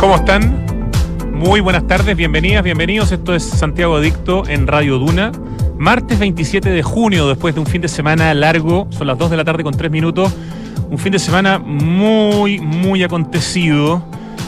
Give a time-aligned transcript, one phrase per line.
[0.00, 0.64] ¿Cómo están?
[1.32, 3.10] Muy buenas tardes, bienvenidas, bienvenidos.
[3.10, 5.32] Esto es Santiago Adicto en Radio Duna.
[5.76, 9.36] Martes 27 de junio, después de un fin de semana largo, son las 2 de
[9.36, 10.32] la tarde con 3 minutos.
[10.88, 14.04] Un fin de semana muy, muy acontecido,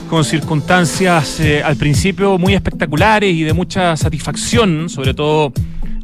[0.08, 5.52] con circunstancias eh, al principio muy espectaculares y de mucha satisfacción, sobre todo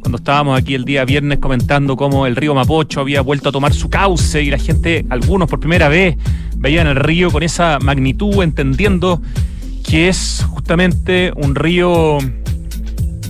[0.07, 3.73] cuando estábamos aquí el día viernes comentando cómo el río Mapocho había vuelto a tomar
[3.73, 6.15] su cauce y la gente, algunos por primera vez,
[6.55, 9.21] veían el río con esa magnitud, entendiendo
[9.83, 12.19] que es justamente un río,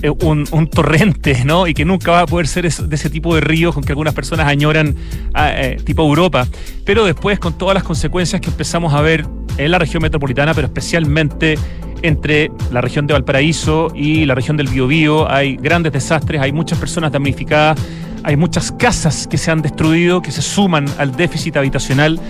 [0.02, 1.66] eh, un, torrente, ¿no?
[1.66, 4.14] Y que nunca va a poder ser de ese tipo de ríos con que algunas
[4.14, 4.94] personas añoran
[5.34, 6.46] ah, eh, tipo Europa.
[6.84, 9.26] Pero después, con todas las consecuencias que empezamos a ver
[9.58, 11.58] en la región metropolitana, pero especialmente
[12.02, 15.30] entre la región de Valparaíso y la región del Biobío.
[15.30, 17.78] Hay grandes desastres, hay muchas personas damnificadas,
[18.22, 22.20] hay muchas casas que se han destruido, que se suman al déficit habitacional.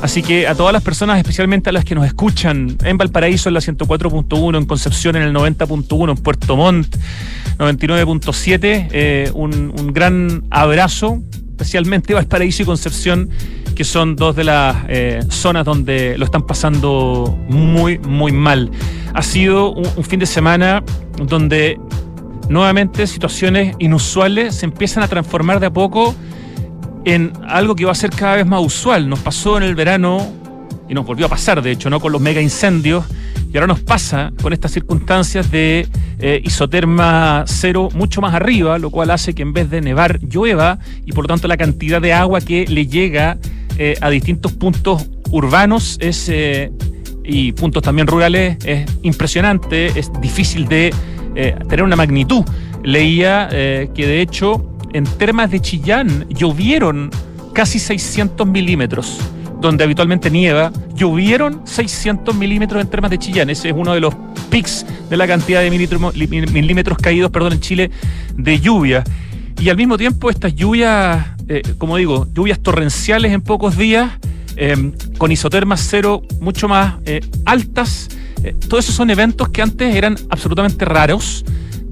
[0.00, 3.54] Así que a todas las personas, especialmente a las que nos escuchan en Valparaíso en
[3.54, 6.96] la 104.1, en Concepción en el 90.1, en Puerto Montt
[7.58, 13.30] 99.7, eh, un, un gran abrazo, especialmente Valparaíso y Concepción
[13.78, 18.72] que son dos de las eh, zonas donde lo están pasando muy, muy mal.
[19.14, 20.82] Ha sido un, fin de semana
[21.16, 21.78] donde
[22.48, 26.12] nuevamente situaciones inusuales se empiezan a transformar de a poco
[27.04, 29.08] en algo que va a ser cada vez más usual.
[29.08, 30.26] Nos pasó en el verano
[30.88, 32.00] y nos volvió a pasar, de hecho, ¿no?
[32.00, 33.04] Con los mega incendios.
[33.52, 35.86] Y ahora nos pasa con estas circunstancias de
[36.18, 40.80] eh, isoterma cero mucho más arriba, lo cual hace que en vez de nevar llueva
[41.06, 43.38] y por lo tanto la cantidad de agua que le llega
[43.78, 46.72] eh, a distintos puntos urbanos es, eh,
[47.24, 50.92] y puntos también rurales es impresionante, es difícil de
[51.34, 52.44] eh, tener una magnitud.
[52.82, 57.10] Leía que de hecho en termas de Chillán llovieron
[57.52, 59.18] casi 600 milímetros
[59.60, 63.50] donde habitualmente nieva, llovieron 600 milímetros en termas de Chillán.
[63.50, 64.14] Ese es uno de los
[64.50, 67.90] pics de la cantidad de milímetros, caídos perdón, en Chile
[68.36, 69.04] de lluvia.
[69.60, 74.12] Y al mismo tiempo estas lluvias, eh, como digo, lluvias torrenciales en pocos días,
[74.56, 78.08] em, con isotermas cero mucho más eh, altas,
[78.44, 81.44] eh, todos esos son eventos que antes eran absolutamente raros,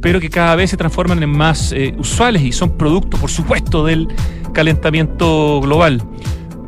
[0.03, 4.06] pero que cada vez se transforman en más usuales y son producto, por supuesto, del
[4.53, 6.03] calentamiento global.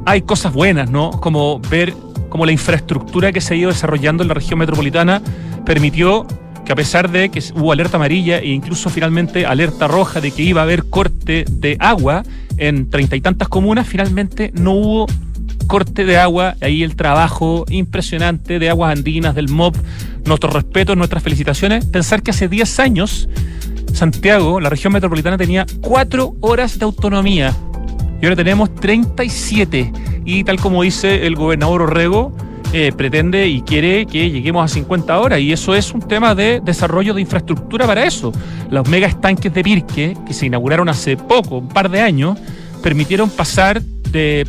[0.06, 1.10] Hay cosas buenas, ¿no?
[1.10, 1.94] Como ver
[2.30, 5.22] cómo la infraestructura que se ha ido desarrollando en la región metropolitana
[5.64, 6.26] permitió
[6.64, 10.42] que a pesar de que hubo alerta amarilla e incluso finalmente alerta roja de que
[10.42, 12.24] iba a haber corte de agua
[12.58, 15.06] en treinta y tantas comunas, finalmente no hubo
[15.66, 16.56] corte de agua.
[16.60, 19.76] Ahí el trabajo impresionante de aguas andinas, del MOB.
[20.24, 21.86] Nuestros respetos, nuestras felicitaciones.
[21.86, 23.28] Pensar que hace 10 años
[23.92, 27.54] Santiago, la región metropolitana, tenía 4 horas de autonomía.
[28.20, 29.92] Y ahora tenemos 37.
[30.24, 32.36] Y tal como dice el gobernador Orrego,
[32.72, 36.60] eh, pretende y quiere que lleguemos a 50 horas y eso es un tema de
[36.62, 38.32] desarrollo de infraestructura para eso.
[38.70, 42.38] Los mega estanques de Pirque, que se inauguraron hace poco, un par de años,
[42.82, 44.46] permitieron pasar de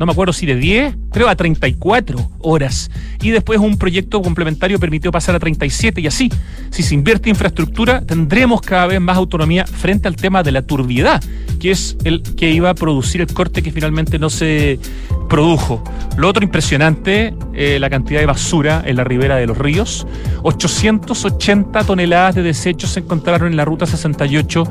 [0.00, 2.90] no me acuerdo si de 10, creo a 34 horas.
[3.20, 6.32] Y después un proyecto complementario permitió pasar a 37 y así.
[6.70, 11.22] Si se invierte infraestructura, tendremos cada vez más autonomía frente al tema de la turbiedad,
[11.60, 14.80] que es el que iba a producir el corte que finalmente no se
[15.28, 15.84] produjo.
[16.16, 20.06] Lo otro impresionante, eh, la cantidad de basura en la ribera de los ríos.
[20.42, 24.64] 880 toneladas de desechos se encontraron en la ruta 68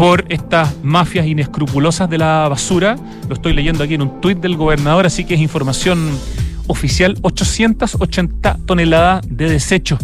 [0.00, 2.96] por estas mafias inescrupulosas de la basura.
[3.28, 6.18] Lo estoy leyendo aquí en un tuit del gobernador, así que es información
[6.68, 7.18] oficial.
[7.20, 10.00] 880 toneladas de desechos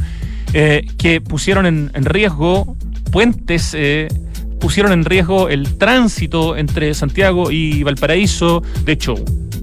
[0.52, 2.76] eh, que pusieron en, riesgo
[3.10, 3.72] puentes.
[3.72, 4.08] Eh,
[4.60, 8.62] pusieron en riesgo el tránsito entre Santiago y Valparaíso.
[8.84, 9.14] De hecho,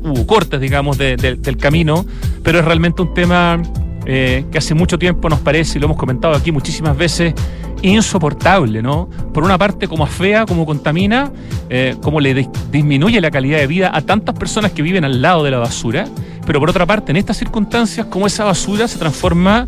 [0.01, 2.07] hubo cortes, digamos, del camino,
[2.41, 3.61] pero es realmente un tema
[4.07, 7.35] eh, que hace mucho tiempo nos parece, y lo hemos comentado aquí muchísimas veces,
[7.83, 9.09] insoportable, ¿no?
[9.33, 11.31] Por una parte, como afea, como contamina,
[11.69, 15.44] eh, como le disminuye la calidad de vida a tantas personas que viven al lado
[15.44, 16.07] de la basura,
[16.45, 19.68] pero por otra parte, en estas circunstancias, como esa basura se transforma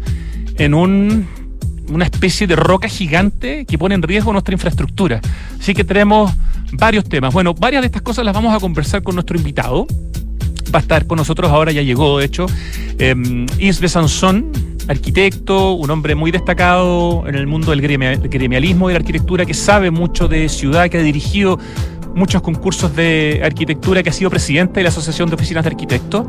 [0.57, 1.27] en un,
[1.89, 5.19] una especie de roca gigante que pone en riesgo nuestra infraestructura.
[5.59, 6.31] Así que tenemos
[6.71, 7.33] varios temas.
[7.33, 9.87] Bueno, varias de estas cosas las vamos a conversar con nuestro invitado.
[10.73, 12.47] Va a estar con nosotros ahora, ya llegó, de hecho,
[12.97, 14.51] eh, Isbe Sansón,
[14.87, 19.91] arquitecto, un hombre muy destacado en el mundo del gremialismo y la arquitectura, que sabe
[19.91, 21.59] mucho de ciudad, que ha dirigido
[22.15, 26.25] muchos concursos de arquitectura, que ha sido presidente de la Asociación de Oficinas de Arquitectos.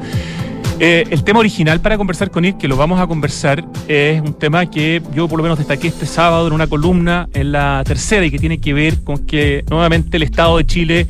[0.78, 4.34] Eh, el tema original para conversar con él, que lo vamos a conversar, es un
[4.34, 8.26] tema que yo por lo menos destaqué este sábado en una columna en la tercera
[8.26, 11.06] y que tiene que ver con que nuevamente el Estado de Chile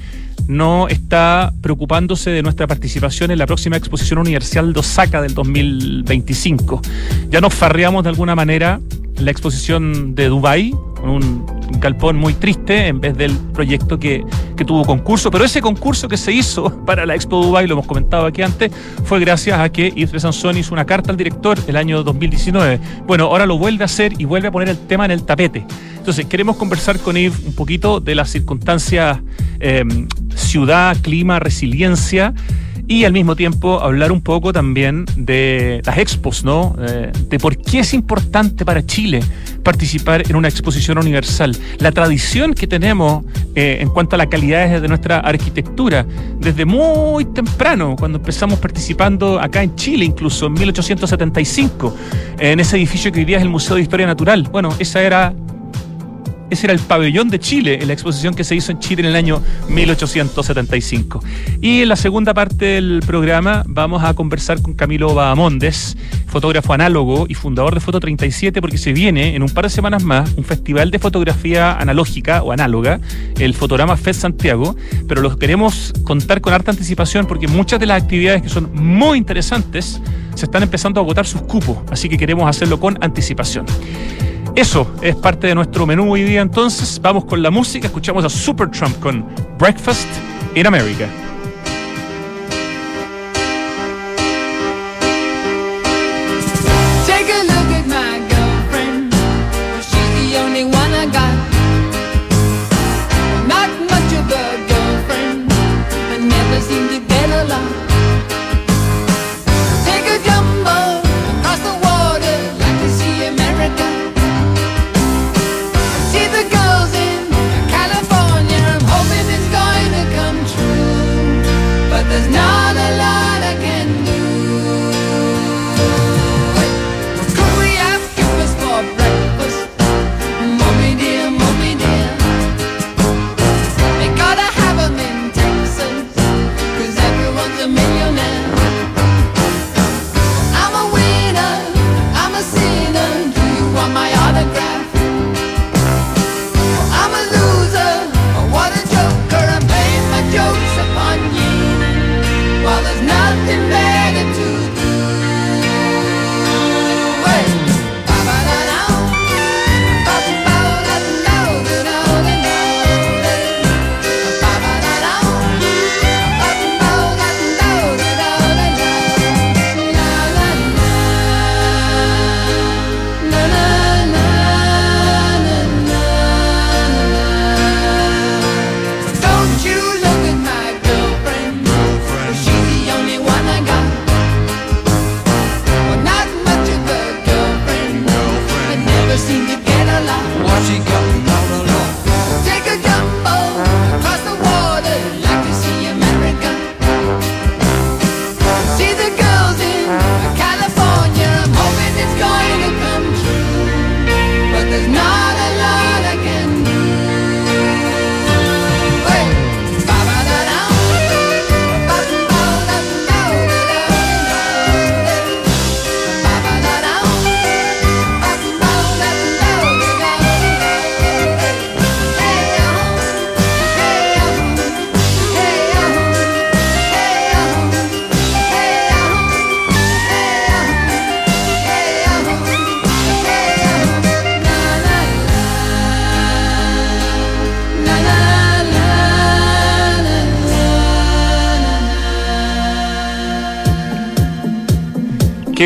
[0.48, 6.82] no está preocupándose de nuestra participación en la próxima exposición universal de Osaka del 2025.
[7.30, 8.80] Ya nos farreamos de alguna manera
[9.18, 11.46] la exposición de Dubai con un
[11.78, 14.24] galpón muy triste en vez del proyecto que,
[14.56, 15.30] que, tuvo concurso.
[15.30, 18.72] Pero ese concurso que se hizo para la Expo Dubai, lo hemos comentado aquí antes,
[19.04, 22.80] fue gracias a que Yves Sansón hizo una carta al director el año 2019.
[23.06, 25.66] Bueno, ahora lo vuelve a hacer y vuelve a poner el tema en el tapete.
[25.96, 29.20] Entonces, queremos conversar con Yves un poquito de las circunstancias
[29.60, 29.84] eh,
[30.34, 32.34] ciudad, clima, resiliencia
[32.88, 36.76] y al mismo tiempo hablar un poco también de las expos, ¿no?
[36.80, 39.20] Eh, de por qué es importante para Chile
[39.62, 41.56] participar en una exposición universal.
[41.78, 43.24] La tradición que tenemos
[43.56, 46.06] eh, en cuanto a la calidad de nuestra arquitectura,
[46.38, 51.96] desde muy temprano, cuando empezamos participando acá en Chile, incluso en 1875,
[52.38, 54.44] en ese edificio que hoy día es el Museo de Historia Natural.
[54.44, 55.34] Bueno, esa era
[56.50, 59.08] ese era el pabellón de Chile en la exposición que se hizo en Chile en
[59.08, 61.22] el año 1875.
[61.60, 65.96] Y en la segunda parte del programa vamos a conversar con Camilo Bahamondes,
[66.26, 70.04] fotógrafo análogo y fundador de Foto 37, porque se viene en un par de semanas
[70.04, 73.00] más un festival de fotografía analógica o análoga,
[73.38, 74.76] el Fotograma Fest Santiago,
[75.08, 79.18] pero los queremos contar con harta anticipación porque muchas de las actividades que son muy
[79.18, 80.00] interesantes
[80.34, 83.66] se están empezando a agotar sus cupos, así que queremos hacerlo con anticipación.
[84.56, 86.40] Eso es parte de nuestro menú hoy día.
[86.40, 87.88] Entonces, vamos con la música.
[87.88, 89.26] Escuchamos a Supertramp con
[89.58, 90.08] Breakfast
[90.54, 91.06] in America.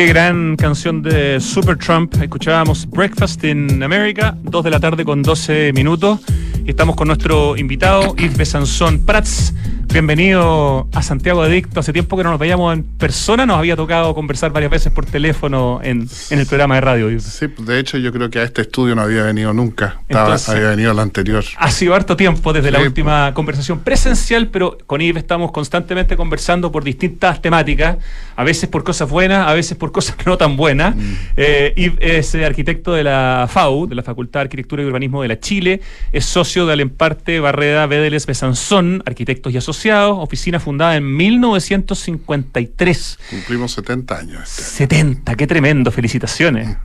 [0.01, 2.15] Qué gran canción de Supertramp.
[2.15, 6.21] Escuchábamos Breakfast in America, 2 de la tarde con 12 minutos.
[6.65, 9.50] Estamos con nuestro invitado, Yves Besanzón Prats,
[9.91, 11.81] Bienvenido a Santiago Adicto.
[11.81, 15.05] Hace tiempo que no nos veíamos en persona, nos había tocado conversar varias veces por
[15.05, 17.19] teléfono en, el programa de radio.
[17.19, 20.91] Sí, de hecho yo creo que a este estudio no había venido nunca, había venido
[20.91, 21.43] al anterior.
[21.57, 26.71] Ha sido harto tiempo desde la última conversación presencial, pero con Yves estamos constantemente conversando
[26.71, 27.97] por distintas temáticas,
[28.37, 30.95] a veces por cosas buenas, a veces por cosas no tan buenas.
[30.95, 31.13] Mm.
[31.35, 35.27] Eh, Yves es arquitecto de la FAU, de la Facultad de Arquitectura y Urbanismo de
[35.27, 35.81] la Chile,
[36.13, 43.19] es socio de Alemparte Barreda Bedeles Besanzón, arquitectos y asociados oficina fundada en 1953.
[43.29, 44.49] Cumplimos 70 años.
[44.49, 46.77] Este 70, qué tremendo, felicitaciones.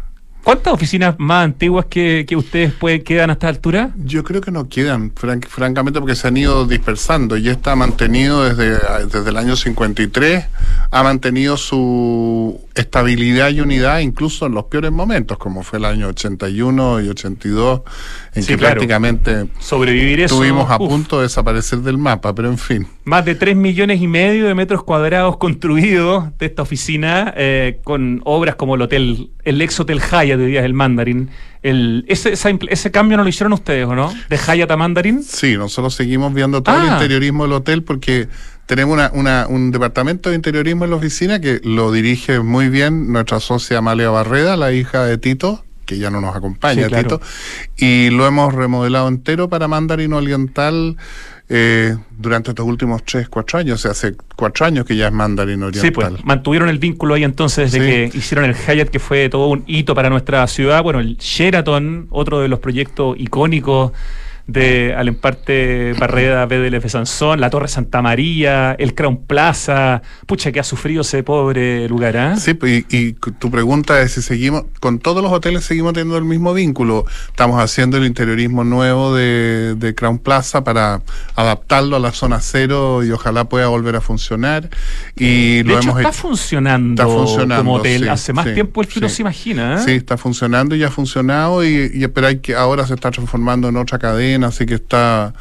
[0.47, 3.91] ¿Cuántas oficinas más antiguas que, ustedes pueden, quedan a esta altura?
[3.97, 8.45] Yo creo que no quedan, francamente, porque se han ido dispersando y esta ha mantenido
[8.45, 10.45] desde, desde el año 53,
[10.93, 16.09] ha mantenido su estabilidad y unidad incluso en los peores momentos, como fue el año
[16.09, 17.81] 81 y 82,
[18.35, 22.87] en que prácticamente sobrevivir estuvimos a punto de desaparecer del mapa, pero en fin.
[23.05, 28.21] Más de 3 millones y medio de metros cuadrados construidos de esta oficina, eh, con
[28.25, 31.31] obras como el hotel, el ex Hotel Hyatt de Díaz del Mandarín.
[31.63, 32.35] El, ese,
[32.69, 34.13] ese cambio no lo hicieron ustedes, ¿o no?
[34.29, 35.23] ¿De Hyatt a Mandarín?
[35.23, 36.93] Sí, nosotros seguimos viendo todo el ah.
[36.95, 38.29] interiorismo del hotel porque
[38.67, 43.41] tenemos una, un departamento de interiorismo en la oficina que lo dirige muy bien nuestra
[43.41, 47.21] socia Amalia Barreda, la hija de Tito, que ya no nos acompaña, Tito,
[47.77, 50.97] y lo hemos remodelado entero para Mandarín Oriental
[51.49, 53.75] eh, durante estos últimos 3, 4 años.
[53.81, 55.83] O sea, hace 4 años que ya es Mandarín Oriental.
[55.83, 59.49] Sí, pues mantuvieron el vínculo ahí entonces desde que hicieron el Hyatt, que fue todo
[59.49, 60.83] un hito para nuestra ciudad.
[60.83, 63.93] Bueno, el Sheraton, otro de los proyectos icónicos
[64.47, 70.03] de Alemparte Barreda, BDLF Sansón, la Torre Santa María, el Crown Plaza.
[70.27, 72.37] Pucha, que ha sufrido ese pobre lugar, ¿ah?
[72.37, 76.25] Sí, pues, y, tu pregunta es si seguimos, con todos los hoteles seguimos teniendo el
[76.25, 77.05] mismo vínculo.
[77.29, 81.03] Estamos haciendo el interiorismo nuevo de, de Crown Plaza para
[81.35, 84.71] adaptarlo a la zona cero y ojalá pueda volver a funcionar.
[85.17, 88.09] Y lo hemos está funcionando, está funcionando como hotel.
[88.09, 89.77] Hace más tiempo el que uno se imagina.
[89.77, 89.85] ¿eh?
[89.85, 93.69] Sí, está funcionando y ha funcionado, y, y pero hay que ahora se está transformando
[93.69, 95.35] en otra cadena así que está,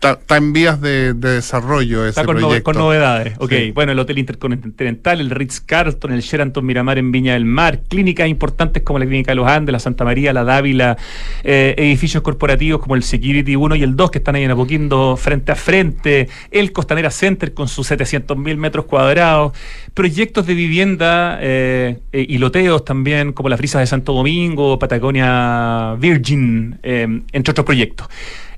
[0.00, 2.62] está, en vías de, desarrollo ese con proyecto.
[2.64, 3.52] con novedades, ok.
[3.74, 8.82] Bueno, el Hotel Intercontinental, el Ritz-Carlton, el Sheraton Miramar en Viña del Mar, clínicas importantes
[8.82, 10.96] como la Clínica de los Andes, la Santa María, la Dávila,
[11.44, 15.16] eh, edificios corporativos como el Security 1 y el 2 que están ahí en Apoquindo
[15.16, 19.52] frente a frente, el Costanera Center con sus 700.000 metros cuadrados,
[19.92, 25.94] proyectos de vivienda eh, eh, y loteos también como las Frisas de Santo Domingo, Patagonia
[25.98, 28.08] Virgin, entre otros proyectos.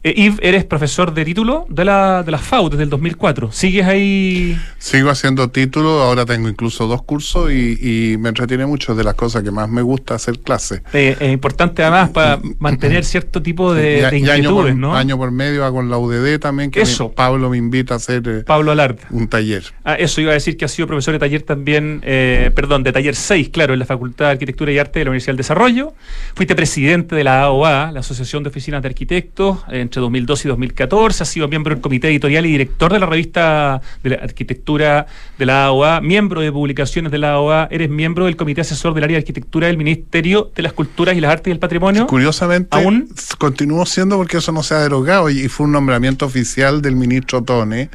[0.04, 3.52] Eh, Yves, eres profesor de título de la, de la FAU desde el 2004.
[3.52, 4.58] ¿Sigues ahí?
[4.78, 9.42] Sigo haciendo título, ahora tengo incluso dos cursos y, me entretiene mucho de las cosas
[9.42, 10.82] que más me gusta hacer clases.
[10.92, 14.94] Eh, es importante además para mantener cierto tipo de, inquietudes, año por, ¿no?
[14.94, 17.12] Año por medio hago en la UDD también, que eso.
[17.12, 18.72] Pablo me invita a hacer eh, Pablo
[19.10, 19.64] un taller.
[19.84, 22.00] Ah, eso iba a decir que ha sido profesor de taller también,
[22.54, 25.32] perdón, de taller 6, claro, en la Facultad de Arquitectura y Arte de la Universidad
[25.32, 25.94] del Desarrollo.
[26.34, 31.22] Fuiste presidente de la AOA, la Asociación de Oficinas de Arquitectos, entre 2012 y 2014,
[31.22, 35.06] ha sido miembro del comité editorial y director de la revista de la arquitectura
[35.38, 39.04] de la AOA, miembro de publicaciones de la AOA, eres miembro del comité asesor del
[39.04, 42.06] área de arquitectura del Ministerio de las Culturas y las Artes y el Patrimonio.
[42.06, 43.08] Curiosamente, aún
[43.38, 47.42] continúo siendo porque eso no se ha derogado y fue un nombramiento oficial del ministro
[47.42, 47.90] Tone,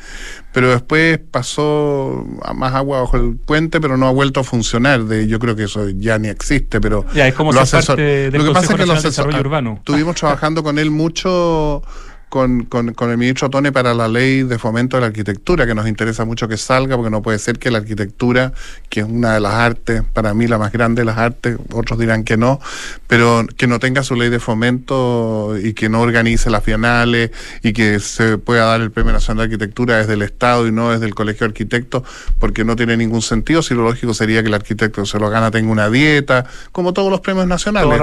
[0.57, 5.03] pero después pasó a más agua bajo el puente, pero no ha vuelto a funcionar.
[5.03, 8.43] De, yo creo que eso ya ni existe, pero ya, es como lo, asesor, lo
[8.43, 9.75] que pasa es que lo asesor, urbano.
[9.77, 11.83] Estuvimos trabajando con él mucho
[12.29, 15.73] con, con, con, el ministro Tone para la ley de fomento de la arquitectura, que
[15.73, 18.53] nos interesa mucho que salga, porque no puede ser que la arquitectura,
[18.89, 21.97] que es una de las artes, para mí la más grande de las artes, otros
[21.99, 22.59] dirán que no,
[23.07, 27.31] pero que no tenga su ley de fomento y que no organice las bienales
[27.63, 30.91] y que se pueda dar el Premio Nacional de Arquitectura desde el Estado y no
[30.91, 32.03] desde el Colegio de Arquitectos,
[32.39, 33.61] porque no tiene ningún sentido.
[33.61, 37.09] Si lo lógico sería que el arquitecto se lo gana tenga una dieta, como todos
[37.09, 37.99] los premios nacionales.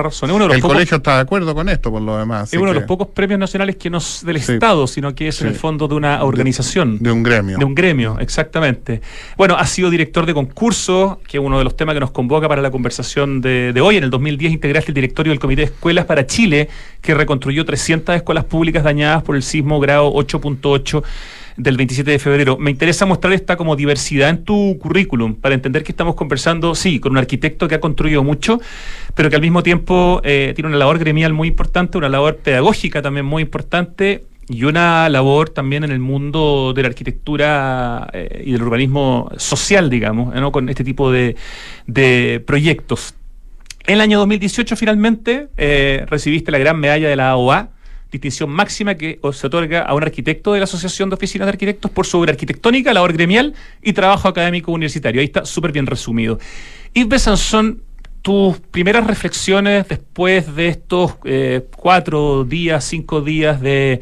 [0.52, 2.52] el colegio está de acuerdo con esto, por lo demás.
[2.52, 3.90] Es uno de los pocos premios nacionales que
[4.22, 6.98] del Estado, sino que es en el fondo de una organización.
[7.00, 7.58] De, un gremio.
[7.58, 9.00] De un gremio, exactamente.
[9.36, 12.48] Bueno, ha sido director de concurso, que es uno de los temas que nos convoca
[12.48, 13.96] para la conversación de, hoy.
[13.96, 16.68] En el 2010 integraste el directorio del Comité de Escuelas para Chile,
[17.00, 21.02] que reconstruyó 300 escuelas públicas dañadas por el sismo grado 8.8
[21.56, 22.56] del 27 de febrero.
[22.58, 26.98] Me interesa mostrar esta como diversidad en tu currículum para entender que estamos conversando, sí,
[27.00, 28.60] con un arquitecto que ha construido mucho,
[29.14, 33.02] pero que al mismo tiempo eh, tiene una labor gremial muy importante, una labor pedagógica
[33.02, 38.52] también muy importante y una labor también en el mundo de la arquitectura eh, y
[38.52, 41.36] del urbanismo social, digamos, con este tipo de,
[41.86, 43.14] de proyectos.
[43.86, 47.68] En el año 2018 finalmente eh, recibiste la gran medalla de la AOA
[48.14, 51.90] distinción máxima que se otorga a un arquitecto de la Asociación de Oficinas de Arquitectos
[51.90, 55.20] por su obra arquitectónica, labor gremial y trabajo académico universitario.
[55.20, 56.38] Ahí está súper bien resumido.
[56.94, 57.82] Yves Besanzón,
[58.22, 64.00] tus primeras reflexiones después de estos eh, cuatro días, cinco días de,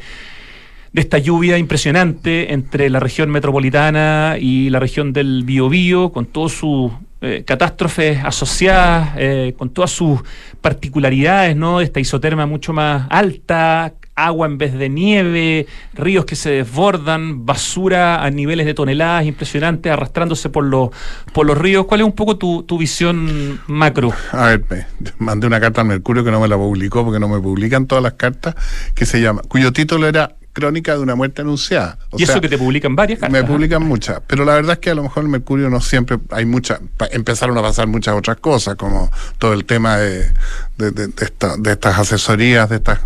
[0.91, 6.53] de esta lluvia impresionante entre la región metropolitana y la región del Biobío, con todos
[6.53, 6.91] sus
[7.21, 10.21] eh, catástrofes asociadas, eh, con todas sus
[10.61, 11.81] particularidades, ¿no?
[11.81, 18.23] Esta isoterma mucho más alta, agua en vez de nieve, ríos que se desbordan, basura
[18.23, 20.89] a niveles de toneladas impresionantes arrastrándose por los,
[21.33, 21.85] por los ríos.
[21.85, 24.13] ¿Cuál es un poco tu, tu visión macro?
[24.31, 24.85] A ver,
[25.17, 28.03] mandé una carta al Mercurio que no me la publicó porque no me publican todas
[28.03, 28.55] las cartas,
[28.95, 31.97] que se llama, cuyo título era crónica de una muerte anunciada.
[32.15, 33.41] y eso que te publican varias cartas.
[33.41, 36.19] Me publican muchas, pero la verdad es que a lo mejor el Mercurio no siempre
[36.29, 36.79] hay muchas,
[37.11, 40.31] empezaron a pasar muchas otras cosas, como todo el tema de,
[40.77, 41.09] de, de,
[41.57, 42.99] de estas asesorías, de estas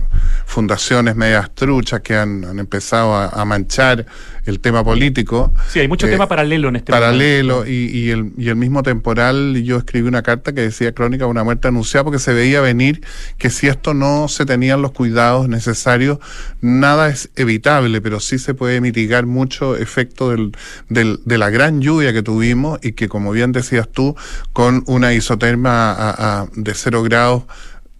[0.46, 4.06] fundaciones medias truchas que han, han empezado a, manchar
[4.48, 5.54] el tema político.
[5.70, 8.84] Sí, hay mucho eh, tema paralelo en este Paralelo, y, y, el, y el mismo
[8.84, 12.62] temporal, yo escribí una carta que decía crónica de una muerte anunciada porque se veía
[12.62, 13.02] venir
[13.38, 16.20] que si esto no se tenían los cuidados necesarios,
[16.62, 20.52] nada es evitable, pero sí se puede mitigar mucho efecto del,
[20.90, 24.16] del, de la gran lluvia que tuvimos y que, como bien decías tú,
[24.54, 27.44] con una isoterma a, a, de cero grados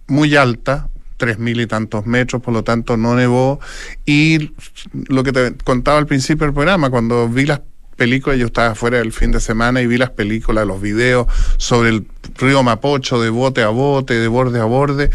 [0.06, 0.88] muy alta,
[1.18, 3.60] tres mil y tantos metros, por lo tanto no nevó.
[4.06, 4.52] Y
[4.92, 7.60] lo que te contaba al principio del programa, cuando vi las
[7.96, 11.26] películas, yo estaba fuera el fin de semana y vi las películas, los videos
[11.58, 12.06] sobre el
[12.38, 15.10] río Mapocho, de bote a bote, de borde a borde.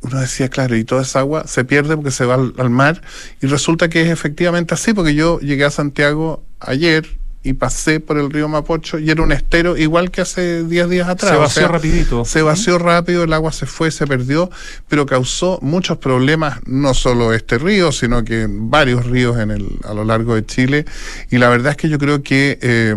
[0.00, 3.00] Uno decía, claro, y toda esa agua se pierde porque se va al, al mar.
[3.40, 7.06] Y resulta que es efectivamente así, porque yo llegué a Santiago ayer,
[7.44, 11.08] y pasé por el río Mapocho y era un estero igual que hace 10 días
[11.08, 11.32] atrás.
[11.32, 12.24] Se vació rapidito.
[12.24, 14.50] Se vació rápido, el agua se fue, se perdió,
[14.88, 19.94] pero causó muchos problemas, no solo este río, sino que varios ríos en el, a
[19.94, 20.84] lo largo de Chile.
[21.30, 22.94] Y la verdad es que yo creo que eh,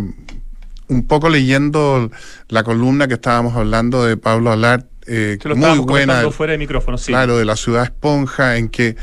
[0.88, 2.12] un poco leyendo
[2.50, 6.30] la columna que estábamos hablando de Pablo Alart, eh, muy buena.
[6.32, 7.08] fuera de micrófono, sí.
[7.08, 8.96] Claro, de la ciudad esponja, en que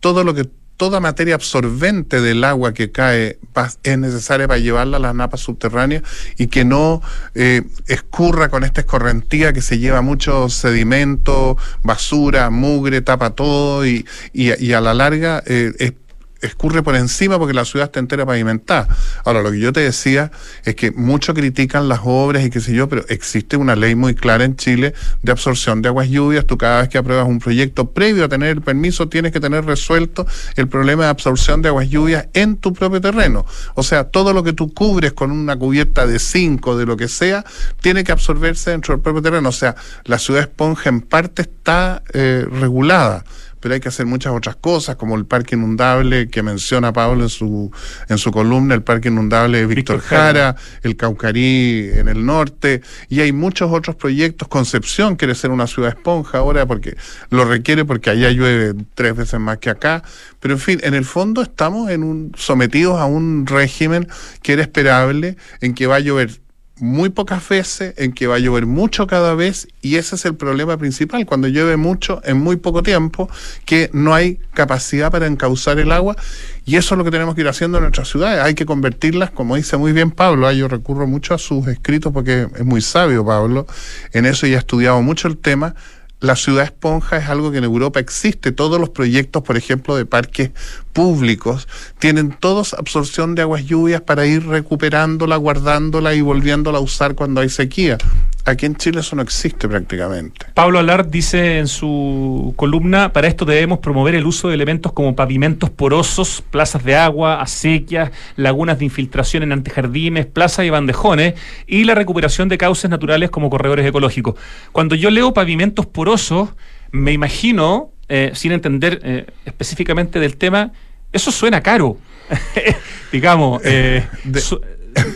[0.00, 0.48] todo lo que
[0.80, 3.38] toda materia absorbente del agua que cae
[3.82, 6.02] es necesaria para llevarla a las napas subterráneas
[6.38, 7.02] y que no
[7.34, 14.06] eh, escurra con esta escorrentía que se lleva mucho sedimento, basura, mugre, tapa todo y,
[14.32, 15.92] y, a la larga eh, es
[16.40, 18.88] escurre por encima porque la ciudad está entera pavimentada.
[19.24, 20.30] Ahora, lo que yo te decía
[20.64, 24.14] es que muchos critican las obras y qué sé yo, pero existe una ley muy
[24.14, 26.46] clara en Chile de absorción de aguas lluvias.
[26.46, 29.64] Tú cada vez que apruebas un proyecto previo a tener el permiso, tienes que tener
[29.64, 33.46] resuelto el problema de absorción de aguas lluvias en tu propio terreno.
[33.74, 37.08] O sea, todo lo que tú cubres con una cubierta de cinco, de lo que
[37.08, 37.44] sea,
[37.80, 39.48] tiene que absorberse dentro del propio terreno.
[39.48, 43.24] O sea, la ciudad esponja en parte está eh, regulada
[43.60, 47.28] pero hay que hacer muchas otras cosas, como el parque inundable que menciona Pablo en
[47.28, 47.70] su,
[48.08, 53.20] en su columna, el parque inundable de Víctor Jara, el Caucarí en el norte, y
[53.20, 54.48] hay muchos otros proyectos.
[54.48, 56.96] Concepción quiere ser una ciudad esponja ahora porque
[57.30, 60.02] lo requiere porque allá llueve tres veces más que acá,
[60.40, 64.08] pero en fin, en el fondo estamos en un, sometidos a un régimen
[64.42, 66.39] que era esperable, en que va a llover
[66.80, 70.34] muy pocas veces, en que va a llover mucho cada vez, y ese es el
[70.34, 73.28] problema principal, cuando llueve mucho en muy poco tiempo,
[73.64, 76.16] que no hay capacidad para encauzar el agua,
[76.64, 79.30] y eso es lo que tenemos que ir haciendo en nuestras ciudades, hay que convertirlas,
[79.30, 83.24] como dice muy bien Pablo, yo recurro mucho a sus escritos porque es muy sabio
[83.24, 83.66] Pablo,
[84.12, 85.74] en eso y ha estudiado mucho el tema,
[86.20, 88.52] la ciudad esponja es algo que en Europa existe.
[88.52, 90.50] Todos los proyectos, por ejemplo, de parques
[90.92, 91.66] públicos,
[91.98, 97.40] tienen todos absorción de aguas lluvias para ir recuperándola, guardándola y volviéndola a usar cuando
[97.40, 97.96] hay sequía.
[98.44, 100.46] Aquí en Chile eso no existe prácticamente.
[100.54, 105.14] Pablo Alard dice en su columna, para esto debemos promover el uso de elementos como
[105.14, 111.34] pavimentos porosos, plazas de agua, acequias, lagunas de infiltración en antejardines, plazas y bandejones,
[111.66, 114.36] y la recuperación de cauces naturales como corredores ecológicos.
[114.72, 116.50] Cuando yo leo pavimentos porosos,
[116.92, 120.72] me imagino, eh, sin entender eh, específicamente del tema,
[121.12, 121.98] eso suena caro.
[123.12, 124.42] digamos, eh, de,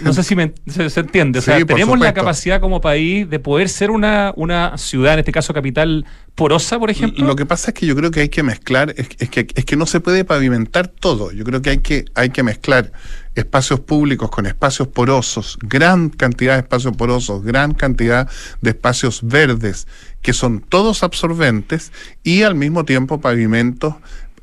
[0.02, 0.34] no sé si
[0.66, 1.38] se, entiende.
[1.38, 5.32] O sea, tenemos la capacidad como país de poder ser una, una ciudad, en este
[5.32, 7.24] caso capital, porosa, por ejemplo.
[7.24, 9.76] Lo que pasa es que yo creo que hay que mezclar, es, que, es que
[9.76, 11.32] no se puede pavimentar todo.
[11.32, 12.92] Yo creo que hay que, hay que mezclar
[13.34, 18.28] espacios públicos con espacios porosos, gran cantidad de espacios porosos, gran cantidad
[18.60, 19.86] de espacios verdes,
[20.22, 23.94] que son todos absorbentes, y al mismo tiempo pavimentos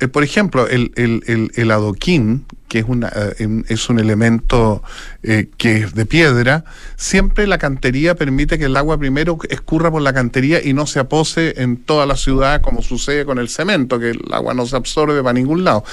[0.01, 4.81] eh, por ejemplo, el, adoquín, que es, una, eh, es un elemento
[5.21, 10.01] eh, que es de piedra, siempre la cantería permite que el agua primero escurra por
[10.01, 13.99] la cantería y no se apose en toda la ciudad como sucede con el cemento,
[13.99, 15.83] que el agua no se absorbe para ningún lado.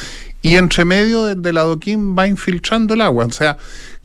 [0.40, 3.27] Y entre medio del adoquín va infiltrando el agua.
[3.27, 3.59] O sea,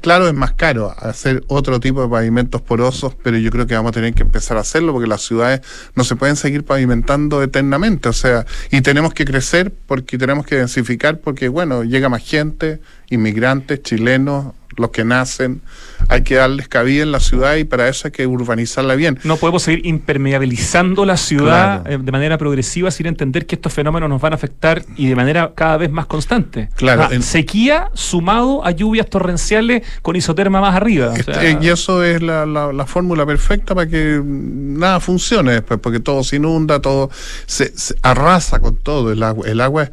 [0.04, 3.92] Claro, es más caro hacer otro tipo de pavimentos porosos, pero yo creo que vamos
[3.92, 5.62] a tener que empezar a hacerlo porque las ciudades
[5.96, 8.10] no se pueden seguir pavimentando eternamente.
[8.10, 12.82] O sea, y tenemos que crecer porque tenemos que densificar porque, bueno, llega más gente,
[13.12, 15.62] inmigrantes, chilenos, los que nacen,
[16.10, 19.20] hay que darles cabida en la ciudad y para eso hay que urbanizarla bien.
[19.24, 24.10] No podemos seguir impermeabilizando la ciudad eh, de manera progresiva sin entender que estos fenómenos
[24.10, 26.70] nos van a afectar y de manera cada vez más constante.
[26.76, 27.04] Claro.
[27.04, 31.14] Ah, sequía sumado a lluvias torrenciales con isoterma más arriba.
[31.16, 36.24] Este, y eso es la, la, fórmula perfecta para que nada funcione después, porque todo
[36.24, 37.10] se inunda, todo
[37.46, 39.12] se, arrasa con todo.
[39.12, 39.90] El agua, el agua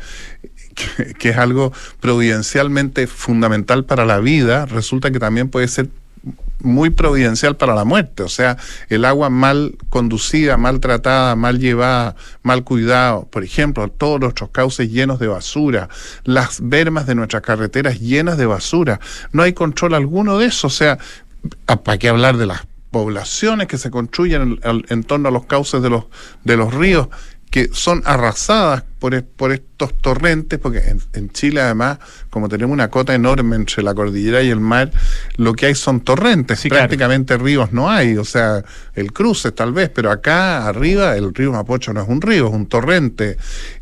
[1.19, 5.89] que, es algo providencialmente fundamental para la vida, resulta que también puede ser
[6.63, 8.23] muy providencial para la muerte.
[8.23, 8.57] O sea,
[8.89, 14.91] el agua mal conducida, mal tratada, mal llevada, mal cuidada, por ejemplo, todos nuestros cauces
[14.91, 15.89] llenos de basura,
[16.25, 19.01] las bermas de nuestras carreteras llenas de basura.
[19.33, 20.67] No hay control alguno de eso.
[20.67, 20.99] O sea,
[21.67, 25.81] ¿para qué hablar de las poblaciones que se construyen en, en torno a los cauces
[25.81, 26.05] de los,
[26.45, 27.09] de los ríos?
[27.51, 31.99] Que son arrasadas por, por estos torrentes, porque en, Chile además,
[32.31, 34.93] como tenemos una cota enorme entre la cordillera y el mar,
[35.37, 39.91] lo que hay son torrentes, prácticamente ríos no hay, o sea, el cruce tal vez,
[39.91, 43.37] pero acá arriba el río Mapocho no es un río, es un torrente.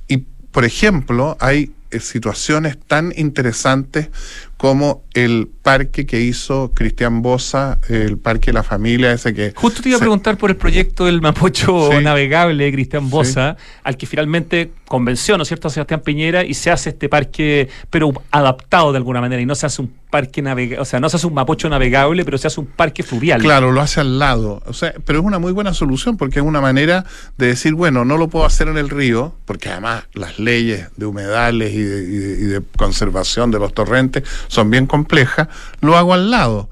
[0.07, 0.19] Y,
[0.51, 4.09] por ejemplo, hay eh, situaciones tan interesantes
[4.59, 9.53] como el parque que hizo Cristian Bosa, el parque de la familia, ese que...
[9.55, 13.97] Justo te iba a preguntar por el proyecto del Mapocho navegable de Cristian Bosa, al
[13.97, 18.13] que finalmente convenció, ¿no es cierto?, a Sebastián Piñera y se hace este parque, pero
[18.31, 21.19] adaptado de alguna manera, y no se hace un parque navegable, o sea, no se
[21.19, 23.41] hace un Mapocho navegable, pero se hace un parque fluvial.
[23.43, 26.45] Claro, lo hace al lado, o sea, pero es una muy buena solución porque es
[26.45, 27.05] una manera
[27.37, 31.07] de decir, bueno, no lo puedo hacer en el río, porque además las leyes de
[31.07, 35.49] humedales y de, y de conservación de los torrentes son bien complejas,
[35.81, 36.69] lo hago al lado.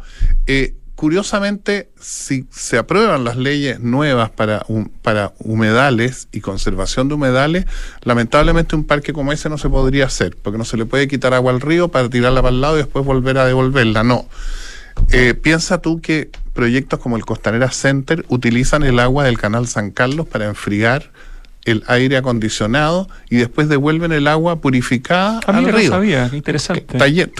[0.46, 4.66] Eh, curiosamente, si se aprueban las leyes nuevas para,
[5.02, 7.66] para humedales y conservación de humedales,
[8.02, 11.34] lamentablemente un parque como ese no se podría hacer, porque no se le puede quitar
[11.34, 14.02] agua al río para tirarla para el lado y después volver a devolverla.
[14.02, 14.26] No.
[15.12, 19.90] Eh, piensa tú que proyectos como el Costanera Center utilizan el agua del canal San
[19.90, 21.12] Carlos para enfriar
[21.66, 25.90] el aire acondicionado y después devuelven el agua purificada ah, al río.
[25.90, 26.86] sabía, interesante.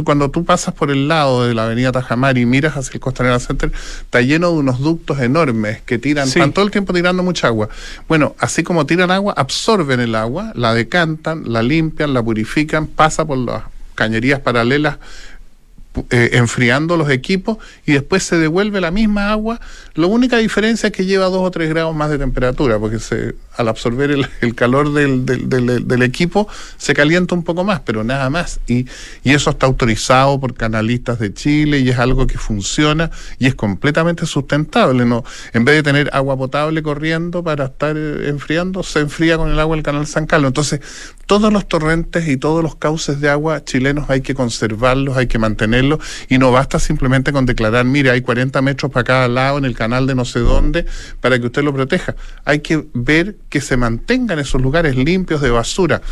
[0.05, 3.39] cuando tú pasas por el lado de la avenida Tajamar y miras hacia el Costanera
[3.39, 7.47] Center, está lleno de unos ductos enormes que tiran, están todo el tiempo tirando mucha
[7.47, 7.69] agua.
[8.09, 13.25] Bueno, así como tiran agua, absorben el agua, la decantan, la limpian, la purifican, pasa
[13.25, 13.63] por las
[13.95, 14.99] cañerías paralelas
[16.11, 19.61] eh, enfriando los equipos y después se devuelve la misma agua.
[19.95, 23.35] La única diferencia es que lleva dos o tres grados más de temperatura, porque se,
[23.57, 28.61] al absorber el, calor del, del, equipo se calienta un poco más, pero nada más.
[28.67, 28.87] Y,
[29.25, 33.55] y eso está autorizado por canalistas de Chile y es algo que funciona y es
[33.55, 35.05] completamente sustentable.
[35.05, 35.25] ¿no?
[35.53, 39.59] En vez de tener agua potable corriendo para estar eh, enfriando, se enfría con el
[39.59, 40.49] agua del canal San Carlos.
[40.49, 40.81] Entonces,
[41.27, 45.39] todos los torrentes y todos los cauces de agua chilenos hay que conservarlos, hay que
[45.39, 45.86] mantenerlos
[46.29, 49.75] y no basta simplemente con declarar, mire, hay 40 metros para cada lado en el
[49.75, 50.87] canal de no sé dónde
[51.21, 52.15] para que usted lo proteja.
[52.45, 56.03] Hay que ver que se mantengan esos lugares limpios de basura.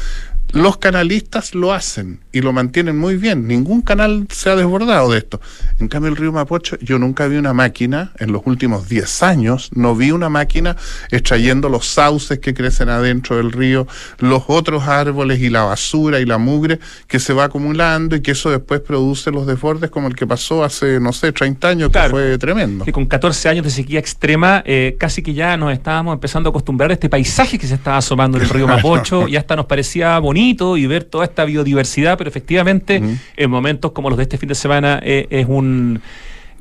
[0.55, 3.49] Los canalistas lo hacen y lo mantienen muy bien.
[3.49, 5.40] Ningún canal se ha desbordado de esto.
[5.81, 9.71] En cambio, el río Mapocho, yo nunca vi una máquina, en los últimos 10 años,
[9.75, 10.77] no vi una máquina
[11.11, 13.88] extrayendo los sauces que crecen adentro del río,
[14.21, 18.31] los otros árboles y la basura y la mugre que se va acumulando y que
[18.31, 21.99] eso después produce los desbordes como el que pasó hace, no sé, 30 años, que
[22.11, 22.85] fue tremendo.
[22.87, 26.51] Y con 14 años de sequía extrema, eh, casi que ya nos estábamos empezando a
[26.51, 29.67] acostumbrar a este paisaje que se estaba asomando en el río Mapocho y hasta nos
[29.67, 33.03] parecía bonito y ver toda esta biodiversidad, pero efectivamente
[33.37, 36.01] en momentos como los de este fin de semana eh, es un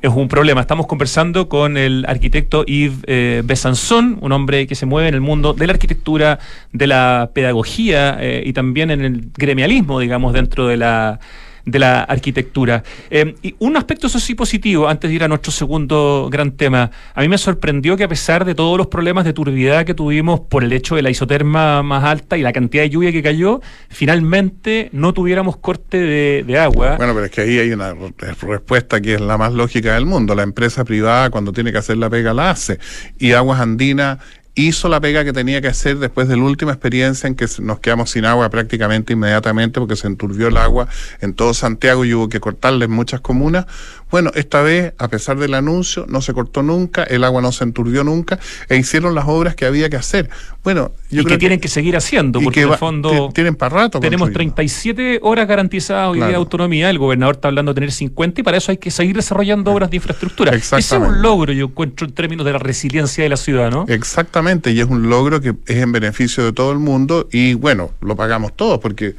[0.00, 0.60] es un problema.
[0.60, 5.22] Estamos conversando con el arquitecto Yves eh, Besanzón, un hombre que se mueve en el
[5.22, 6.38] mundo de la arquitectura,
[6.72, 11.20] de la pedagogía eh, y también en el gremialismo, digamos, dentro de la
[11.64, 12.82] de la arquitectura.
[13.10, 16.90] Eh, y un aspecto eso sí positivo, antes de ir a nuestro segundo gran tema,
[17.14, 20.40] a mí me sorprendió que a pesar de todos los problemas de turbidez que tuvimos
[20.40, 23.60] por el hecho de la isoterma más alta y la cantidad de lluvia que cayó,
[23.88, 26.96] finalmente no tuviéramos corte de, agua.
[26.96, 27.94] Bueno, pero es que ahí hay una
[28.40, 30.34] respuesta que es la más lógica del mundo.
[30.34, 32.78] La empresa privada cuando tiene que hacer la pega la hace.
[33.18, 34.18] Y Aguas Andinas
[34.54, 37.80] hizo la pega que tenía que hacer después de la última experiencia en que nos
[37.80, 40.88] quedamos sin agua prácticamente inmediatamente porque se enturbió el agua
[41.20, 43.66] en todo Santiago y hubo que cortarle en muchas comunas.
[44.10, 47.64] Bueno, esta vez, a pesar del anuncio, no se cortó nunca, el agua no se
[47.64, 48.38] enturbió nunca
[48.68, 50.30] e hicieron las obras que había que hacer.
[50.62, 53.98] Bueno, yo y que, tienen que seguir haciendo, porque en el fondo tienen para rato.
[53.98, 58.44] Tenemos 37 horas garantizadas hoy de autonomía, el gobernador está hablando de tener 50 y
[58.44, 60.54] para eso hay que seguir desarrollando obras de infraestructura.
[60.54, 63.84] Ese es un logro, yo encuentro, en términos de la resiliencia de la ciudad, ¿no?
[63.88, 67.92] Exactamente, y es un logro que es en beneficio de todo el mundo y bueno,
[68.00, 69.16] lo pagamos todos porque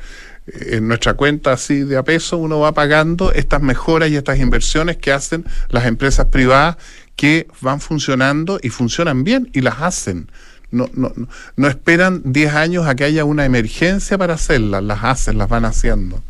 [0.47, 4.97] en nuestra cuenta así de a peso, uno va pagando estas mejoras y estas inversiones
[4.97, 6.77] que hacen las empresas privadas
[7.15, 10.29] que van funcionando y funcionan bien y las hacen.
[10.71, 11.11] No, no,
[11.55, 15.65] no esperan 10 años a que haya una emergencia para hacerlas, las hacen, las van
[15.65, 16.21] haciendo.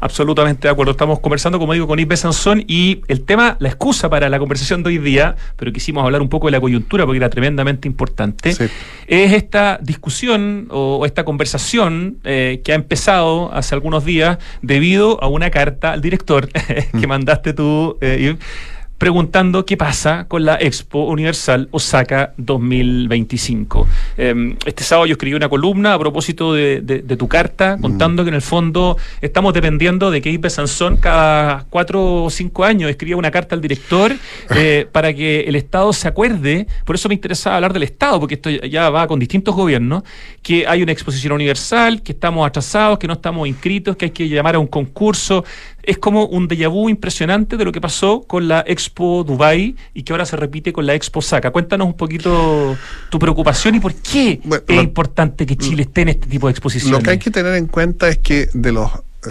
[0.00, 0.92] Absolutamente de acuerdo.
[0.92, 4.82] Estamos conversando, como digo, con Ibe Sansón y el tema, la excusa para la conversación
[4.82, 8.50] de hoy día, pero quisimos hablar un poco de la coyuntura porque era tremendamente importante,
[8.50, 15.28] es esta discusión o esta conversación eh, que ha empezado hace algunos días debido a
[15.28, 17.08] una carta al director que mm.
[17.08, 18.36] mandaste tú, eh,
[18.98, 23.86] preguntando qué pasa con la Expo Universal Osaka 2025.
[24.16, 26.80] Em, este sábado yo escribí una columna a propósito de,
[27.18, 32.24] tu carta, contando que en el fondo estamos dependiendo de que Ipe Sansón cada cuatro
[32.24, 34.12] o cinco años escriba una carta al director
[34.54, 38.34] eh, para que el Estado se acuerde, por eso me interesaba hablar del Estado, porque
[38.34, 40.04] esto ya va con distintos gobiernos,
[40.42, 44.28] que hay una exposición universal, que estamos atrasados, que no estamos inscritos, que hay que
[44.28, 45.44] llamar a un concurso.
[45.82, 50.02] Es como un déjà vu impresionante de lo que pasó con la Expo Dubai y
[50.02, 51.50] que ahora se repite con la Expo Saca.
[51.50, 52.76] Cuéntanos un poquito
[53.10, 56.98] tu preocupación y por qué es importante que Chile esté en este tipo de exposiciones.
[56.98, 59.30] Lo que hay que tener en cuenta es que de los eh,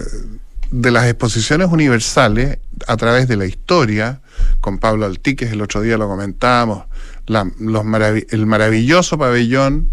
[0.72, 4.22] de las exposiciones universales a través de la historia,
[4.62, 6.86] con Pablo Altiques el otro día lo comentábamos,
[7.28, 7.86] los
[8.30, 9.92] el maravilloso pabellón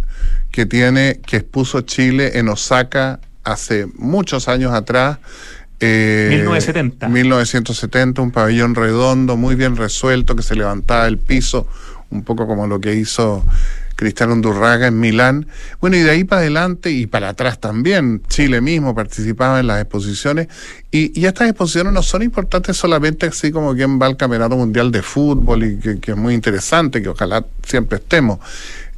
[0.51, 5.62] que tiene, que expuso Chile en Osaka hace muchos años atrás, 1970.
[5.85, 6.29] Eh,
[7.09, 11.67] 1970, un pabellón redondo, muy bien resuelto, que se levantaba el piso,
[12.11, 13.45] un poco como lo que hizo
[13.97, 15.49] Cristiano Undurraga en Milán.
[15.81, 19.81] Bueno, y de ahí para adelante y para atrás también, Chile mismo participaba en las
[19.81, 20.47] exposiciones.
[20.93, 25.03] Y, estas exposiciones no son importantes solamente así como quien va al Campeonato Mundial de
[25.03, 28.39] Fútbol y que, que es muy interesante, que ojalá siempre estemos.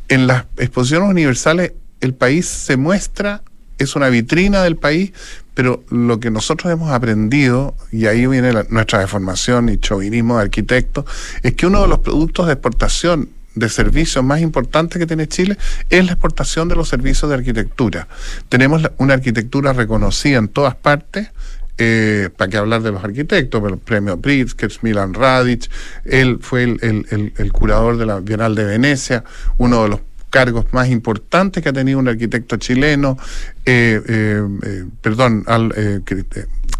[0.08, 3.40] En las exposiciones universales el país se muestra
[3.78, 5.12] es una vitrina del país,
[5.54, 11.04] pero lo que nosotros hemos aprendido, y ahí viene nuestra deformación y chauvinismo de arquitectos,
[11.42, 15.56] es que uno de los productos de exportación de servicios más importantes que tiene Chile
[15.88, 18.08] es la exportación de los servicios de arquitectura.
[18.48, 21.28] Tenemos una arquitectura reconocida en todas partes,
[21.76, 25.68] eh, para que hablar de los arquitectos, el premio Pritzker, Milan Radic,
[26.04, 29.24] él fue el, curador de la Bienal de Venecia,
[29.58, 30.00] uno de los
[30.34, 33.16] cargos más importantes que ha tenido un arquitecto chileno,
[33.64, 35.44] eh, eh, eh, perdón,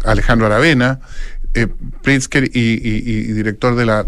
[0.03, 0.99] Alejandro Aravena,
[2.01, 4.05] Pritzker y, director de la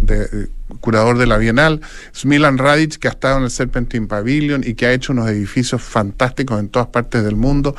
[0.82, 1.80] curador de la Bienal,
[2.26, 5.82] Milan Radic, que ha estado en el Serpentine Pavilion y que ha hecho unos edificios
[5.82, 7.74] fantásticos en todas partes del mundo.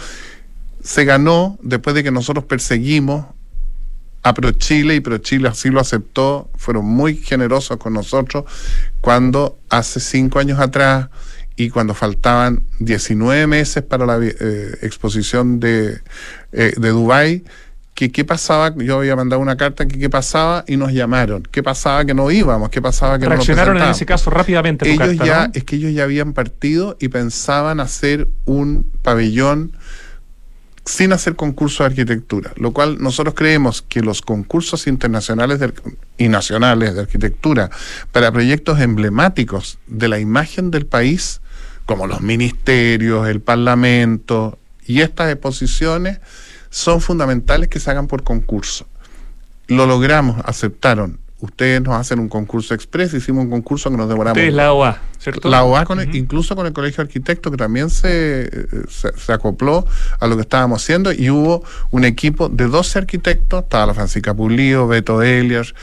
[0.82, 3.26] Se ganó después de que nosotros perseguimos
[4.22, 8.44] a ProChile y ProChile así lo aceptó, fueron muy generosos con nosotros
[9.02, 11.10] cuando hace cinco años atrás
[11.58, 15.98] y cuando faltaban 19 meses para la eh, exposición de,
[16.52, 17.42] eh, de Dubái,
[17.94, 21.64] que qué pasaba, yo había mandado una carta que qué pasaba y nos llamaron, qué
[21.64, 24.88] pasaba que no íbamos, qué pasaba que Reaccionaron no en ese caso rápidamente.
[24.88, 29.72] Ellos ya, es que ellos ya habían partido y pensaban hacer un pabellón
[30.88, 35.60] sin hacer concurso de arquitectura, lo cual nosotros creemos que los concursos internacionales
[36.16, 37.68] y nacionales de arquitectura
[38.10, 41.42] para proyectos emblemáticos de la imagen del país
[41.84, 46.20] como los ministerios, el Parlamento y estas exposiciones
[46.70, 48.86] son fundamentales que se hagan por concurso.
[49.66, 51.18] Lo logramos, aceptaron.
[51.40, 54.36] Ustedes nos hacen un concurso express, hicimos un concurso que nos demoramos.
[54.36, 55.48] Ustedes la OA, ¿cierto?
[55.48, 58.50] La OA, incluso con el Colegio de Arquitectos, que también se,
[58.88, 59.86] se, acopló
[60.18, 64.34] a lo que estábamos haciendo, y hubo un equipo de 12 arquitectos, estaba la Francisca
[64.34, 65.74] Pulío, Beto Elias,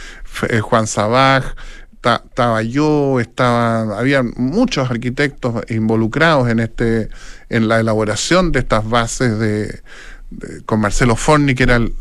[0.49, 1.55] eh, Juan Sabaj,
[2.13, 7.09] estaba yo, estaba, había muchos arquitectos involucrados en este,
[7.49, 9.81] en la elaboración de estas bases de,
[10.65, 11.93] con Marcelo Forni, que era el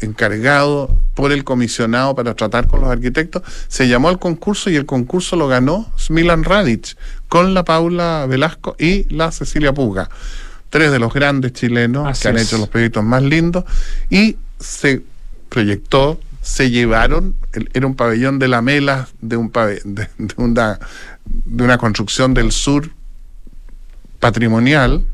[0.00, 4.86] encargado por el comisionado para tratar con los arquitectos, se llamó al concurso y el
[4.86, 6.96] concurso lo ganó Smilan Radic
[7.28, 10.10] con la Paula Velasco y la Cecilia Puga,
[10.70, 13.64] tres de los grandes chilenos que han hecho los proyectos más lindos.
[14.10, 15.02] Y se
[15.48, 17.34] proyectó se llevaron,
[17.74, 20.78] era un pabellón de lamelas de, un de, una,
[21.24, 22.92] de una construcción del sur
[24.20, 25.04] patrimonial,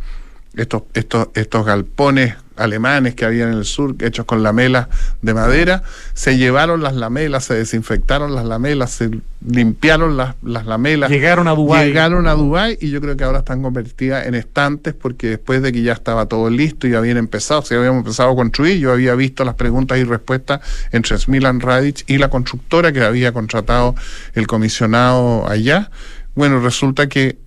[0.54, 4.88] estos, estos, estos galpones alemanes que había en el sur, hechos con lamelas
[5.20, 5.82] de madera,
[6.14, 9.10] se llevaron las lamelas, se desinfectaron las lamelas, se
[9.46, 11.10] limpiaron las, las lamelas.
[11.10, 11.86] Llegaron a Dubái.
[11.86, 15.72] Llegaron a Dubái y yo creo que ahora están convertidas en estantes porque después de
[15.72, 19.14] que ya estaba todo listo y habían empezado, si habíamos empezado a construir, yo había
[19.14, 20.60] visto las preguntas y respuestas
[20.92, 23.94] entre Smilan Radic y la constructora que había contratado
[24.34, 25.90] el comisionado allá.
[26.34, 27.38] Bueno, resulta que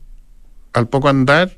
[0.73, 1.57] al poco andar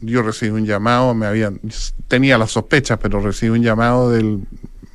[0.00, 1.60] yo recibí un llamado, me habían,
[2.08, 4.40] tenía las sospechas, pero recibí un llamado del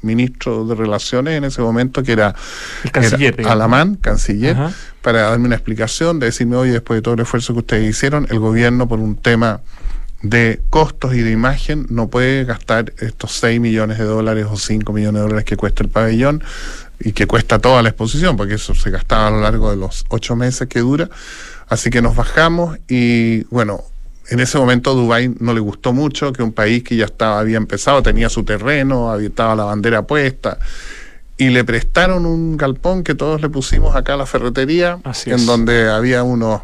[0.01, 2.35] ministro de Relaciones en ese momento, que era,
[2.83, 4.55] el canciller, Alamán, canciller,
[5.01, 8.27] para darme una explicación, de decirme, oye, después de todo el esfuerzo que ustedes hicieron,
[8.29, 9.61] el gobierno por un tema
[10.21, 14.91] de costos y de imagen no puede gastar estos 6 millones de dólares o 5
[14.93, 16.43] millones de dólares que cuesta el pabellón
[16.99, 20.05] y que cuesta toda la exposición, porque eso se gastaba a lo largo de los
[20.09, 21.09] ocho meses que dura.
[21.67, 23.83] Así que nos bajamos y bueno,
[24.29, 27.57] en ese momento Dubái no le gustó mucho que un país que ya estaba, había
[27.57, 30.57] empezado, tenía su terreno, había, estaba la bandera puesta,
[31.37, 35.89] y le prestaron un galpón que todos le pusimos acá a la ferretería, en donde
[35.89, 36.61] había unos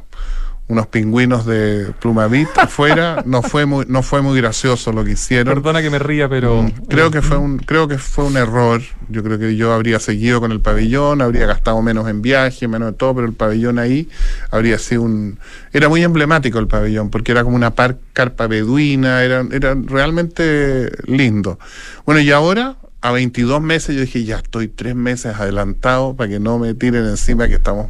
[0.72, 3.24] unos pingüinos de plumavit afuera.
[3.26, 5.54] No fue muy, no fue muy gracioso lo que hicieron.
[5.54, 6.64] Perdona que me ría, pero.
[6.64, 8.82] Mm, creo que fue un, creo que fue un error.
[9.10, 12.92] Yo creo que yo habría seguido con el pabellón, habría gastado menos en viaje, menos
[12.92, 14.10] de todo, pero el pabellón ahí
[14.50, 15.38] habría sido un.
[15.74, 20.90] Era muy emblemático el pabellón, porque era como una par, carpa beduina, era, era realmente
[21.06, 21.60] lindo.
[22.06, 26.40] Bueno, y ahora a 22 meses yo dije, ya estoy tres meses adelantado para que
[26.40, 27.88] no me tiren encima que estamos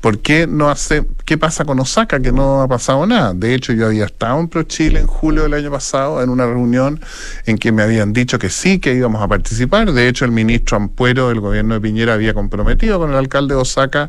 [0.00, 3.34] ¿Por qué no hace, qué pasa con Osaka que no ha pasado nada?
[3.34, 6.46] De hecho, yo había estado en Pro Chile en julio del año pasado en una
[6.46, 7.00] reunión
[7.46, 9.92] en que me habían dicho que sí, que íbamos a participar.
[9.92, 13.60] De hecho, el ministro Ampuero del gobierno de Piñera había comprometido con el alcalde de
[13.60, 14.08] Osaka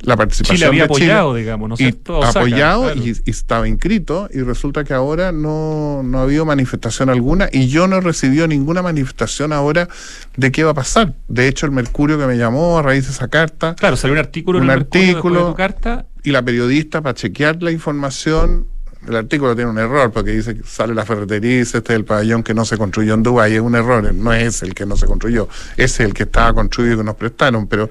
[0.00, 2.22] la participación Chile había apoyado, digamos, ¿no es cierto?
[2.22, 7.68] apoyado y, estaba inscrito y resulta que ahora no, no ha habido manifestación alguna y
[7.68, 9.88] yo no he recibido ninguna manifestación ahora
[10.36, 11.14] de qué va a pasar.
[11.26, 13.74] De hecho, el Mercurio que me llamó a raíz de esa carta.
[13.74, 16.06] Claro, salió un artículo un artículo, carta.
[16.22, 18.66] Y la periodista, para chequear la información,
[19.06, 22.04] el artículo tiene un error porque dice que sale la ferretería y este es el
[22.04, 23.54] pabellón que no se construyó en Dubái.
[23.54, 26.94] Es un error, no es el que no se construyó, es el que estaba construido
[26.94, 27.66] y que nos prestaron.
[27.66, 27.88] Pero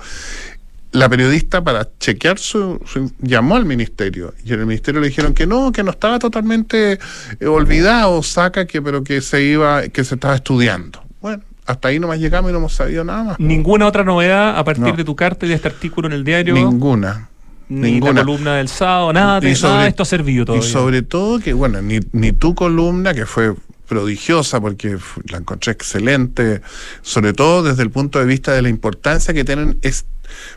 [0.98, 2.80] la periodista para chequear su,
[3.22, 7.00] llamó al ministerio y en el ministerio le dijeron que no, que no estaba totalmente
[7.40, 11.04] eh, olvidado, saca que pero que se iba, que se estaba estudiando.
[11.22, 13.40] Bueno, hasta ahí nomás llegamos y no hemos sabido nada más.
[13.40, 16.54] ¿Ninguna otra novedad a partir de tu carta y de este artículo en el diario?
[16.54, 17.30] Ninguna.
[17.70, 18.22] Ni ninguna.
[18.22, 20.66] columna del sábado, nada, de, nada esto ha servido todavía.
[20.66, 23.54] Y sobre todo que, bueno, ni, ni tu columna, que fue
[23.88, 24.98] prodigiosa porque
[25.30, 26.62] la encontré excelente,
[27.02, 30.06] sobre todo desde el punto de vista de la importancia que tienen es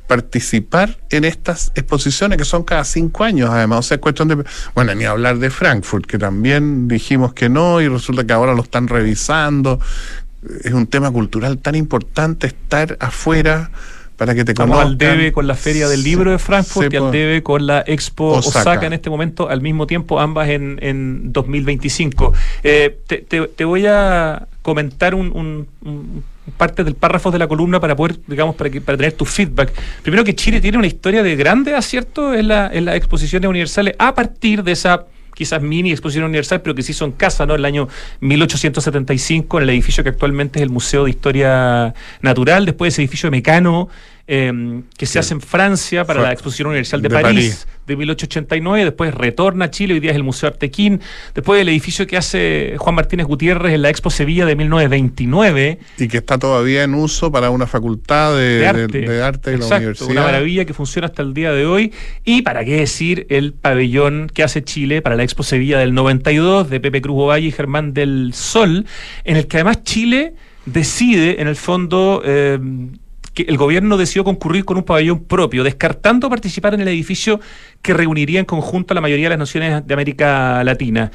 [0.07, 3.81] participar en estas exposiciones que son cada cinco años, además.
[3.81, 4.45] O sea, es cuestión de.
[4.75, 8.63] Bueno, ni hablar de Frankfurt, que también dijimos que no y resulta que ahora lo
[8.63, 9.81] están revisando.
[10.65, 13.71] Es un tema cultural tan importante estar afuera
[14.21, 14.87] para que te conozcan.
[14.87, 18.33] al debe con la Feria del Libro de Frankfurt y al debe con la Expo
[18.33, 18.87] Osaka.
[18.87, 22.35] en este momento, al mismo tiempo, ambas en, en 2025.
[22.63, 25.67] Eh, te, te, voy a comentar un
[26.59, 29.73] parte del párrafo de la columna para poder, digamos, para, para tener tu feedback.
[30.03, 33.95] Primero que Chile tiene una historia de grandes aciertos en, la, en las exposiciones universales
[33.99, 35.07] a partir de esa
[35.41, 37.55] quizás mini exposición universal, pero que se hizo en casa, ¿no?
[37.55, 37.89] En el año
[38.21, 43.29] 1875, en el edificio que actualmente es el Museo de Historia Natural, después ese edificio
[43.29, 43.89] de Mecano,
[44.33, 49.13] Em, que se hace en Francia para la Exposición Universal de, París, de 1889, después
[49.13, 51.01] retorna a Chile, hoy día es el Museo Artequín,
[51.35, 55.81] después el edificio que hace Juan Martínez Gutiérrez en la Expo Sevilla de 1929.
[55.99, 60.09] Y que está todavía en uso para una facultad de, arte, de, arte la universidad.
[60.09, 61.93] Una maravilla que funciona hasta el día de hoy.
[62.25, 66.71] Y para qué decir el pabellón que hace Chile para la Expo Sevilla del 92
[66.71, 68.87] de Pepe Cruz Ovalle y Germán del Sol,
[69.25, 70.35] en el que además Chile
[70.67, 72.61] decide, en el fondo, eh,
[73.35, 77.41] que el gobierno decidió concurrir con un pabellón propio, descartando participar en el edificio
[77.83, 81.11] que reuniría en conjunto a la mayoría de las naciones de América Latina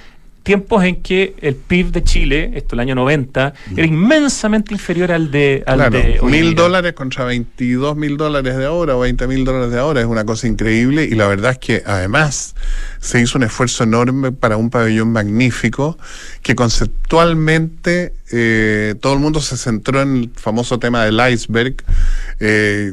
[0.46, 5.32] tiempos en que el PIB de Chile, esto el año 90, era inmensamente inferior al
[5.32, 5.64] de...
[5.66, 9.80] Al de mil dólares contra 22 mil dólares de ahora o 20 mil dólares de
[9.80, 12.56] ahora es una cosa increíble y la verdad es que además
[13.00, 15.98] se hizo un esfuerzo enorme para un pabellón magnífico
[16.44, 21.76] que conceptualmente eh, todo el mundo se centró en el famoso tema del iceberg
[22.40, 22.92] eh,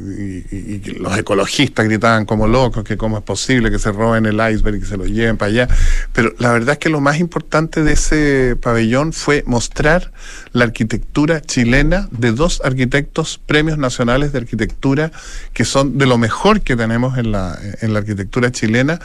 [0.51, 4.75] y, los ecologistas gritaban como locos que cómo es posible que se roben el iceberg
[4.75, 5.67] y que se lo lleven para allá.
[6.13, 10.11] Pero la verdad es que lo más importante de ese pabellón fue mostrar
[10.51, 15.11] la arquitectura chilena de dos arquitectos premios nacionales de arquitectura
[15.53, 18.99] que son de lo mejor que tenemos en la, en la arquitectura chilena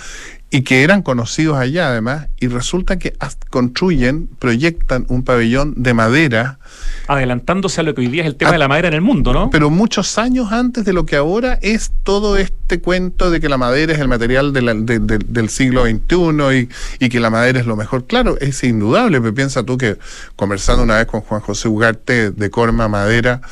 [0.51, 3.15] y que eran conocidos allá además, y resulta que
[3.51, 6.59] construyen, proyectan un pabellón de madera.
[7.07, 9.35] Adelantándose a lo que hoy día es el tema de la madera en el mundo,
[9.35, 9.51] ¿no?
[9.51, 13.59] Pero muchos años antes de lo que ahora es todo este cuento de que la
[13.59, 18.07] madera es el material del siglo XXI y, y, que la madera es lo mejor.
[18.07, 19.99] Claro, es indudable, pero piensa tú que
[20.35, 23.43] conversando una vez con Juan José Ugarte de Corma Madera,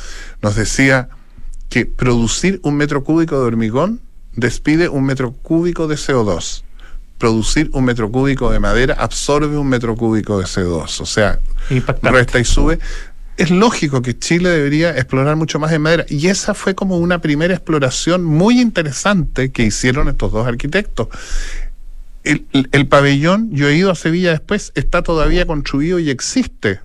[0.41, 1.11] nos decía
[1.69, 4.01] que producir un metro cúbico de hormigón
[4.35, 6.63] despide un metro cúbico de CO2
[7.19, 11.01] producir un metro cúbico de madera absorbe un metro cúbico de CO2.
[11.01, 11.39] O sea,
[11.71, 12.19] Impactante.
[12.19, 12.79] resta y sube.
[13.37, 16.07] Es lógico que Chile debería explorar mucho más en madera.
[16.09, 21.09] Y esa fue como una primera exploración muy interesante que hicieron estos dos arquitectos.
[22.25, 26.81] El, el- el pabellón, yo he ido a Sevilla después, está todavía construido y existe.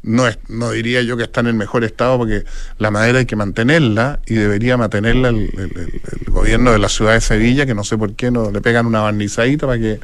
[0.00, 2.44] No, es, no diría yo que está en el mejor estado porque
[2.78, 6.88] la madera hay que mantenerla y debería mantenerla el, el- el- el gobierno de la
[6.88, 9.98] ciudad de Sevilla, que no sé por qué no le pegan una barnizadita para que,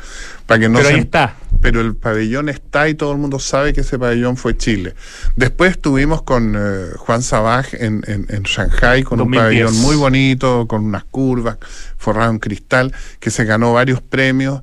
[0.47, 1.37] para que no Pero se ahí está.
[1.63, 4.95] pero el pabellón está y todo el mundo sabe que ese pabellón fue Chile.
[5.37, 9.23] Después estuvimos con eh, Juan Sabaj en, en, en Shanghai con 2010.
[9.23, 11.57] un pabellón muy bonito, con unas curvas,
[11.97, 14.61] forrado en cristal, que se ganó varios premios.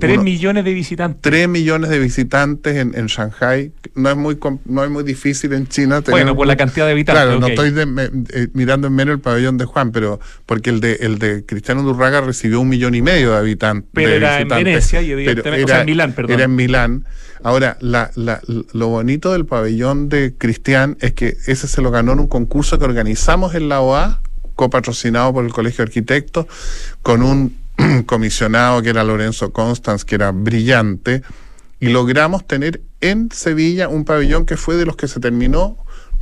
[0.00, 1.20] Tres Uno- millones de visitantes.
[1.22, 3.72] 3 millones de visitantes en, en Shanghai.
[3.94, 6.92] No es muy no es muy difícil en China tener Bueno, por la cantidad de
[6.92, 7.22] habitantes.
[7.24, 10.70] Claro, no estoy de- me- eh, mirando en menos el pabellón de Juan, pero porque
[10.70, 13.88] el de el de Cristiano Durraga recibió un millón y medio de habitantes.
[13.92, 14.48] Pero de era en.
[14.48, 16.32] Venecia y evidentemente- o sea, en Milán, perdón.
[16.32, 17.04] Era en Milán.
[17.42, 18.40] Ahora, la, la-
[18.72, 22.78] lo bonito del pabellón de Cristian es que ese se lo ganó en un concurso
[22.78, 24.20] que organizamos en la OA,
[24.56, 26.46] copatrocinado por el Colegio de Arquitectos,
[27.02, 27.56] con un
[28.06, 31.22] comisionado que era Lorenzo Constance, que era brillante,
[31.78, 35.76] y logramos tener en Sevilla un pabellón que fue de los que se terminó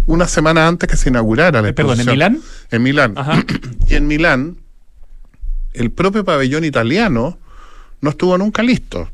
[0.06, 2.06] una semana antes que se inaugurara la Eh, perdón, ¿en.
[2.06, 2.40] Milán?
[2.70, 3.12] En Milán.
[3.16, 3.44] Ajá.
[3.88, 4.58] Y en Milán,
[5.72, 7.38] el propio pabellón italiano
[8.00, 9.10] no estuvo nunca listo,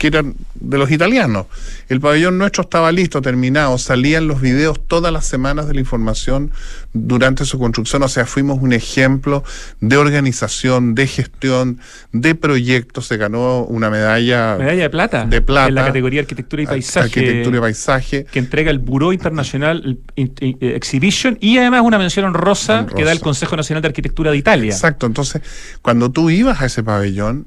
[0.00, 1.44] que eran de los italianos.
[1.90, 6.52] El pabellón nuestro estaba listo, terminado, salían los videos todas las semanas de la información
[6.94, 9.44] durante su construcción, o sea, fuimos un ejemplo
[9.80, 11.80] de organización, de gestión,
[12.12, 15.24] de proyectos, se ganó una medalla, Medalla de plata.
[15.26, 15.68] De plata.
[15.68, 17.04] En la categoría Arquitectura y Paisaje.
[17.20, 18.24] arquitectura y paisaje.
[18.24, 22.96] que entrega el Buró Internacional In- In- eh, Exhibition y además una mención honrosa, Honrosa.
[22.96, 24.72] que da el Consejo Nacional de Arquitectura de Italia.
[24.72, 25.42] Exacto, entonces
[25.82, 27.46] cuando tú ibas a ese pabellón,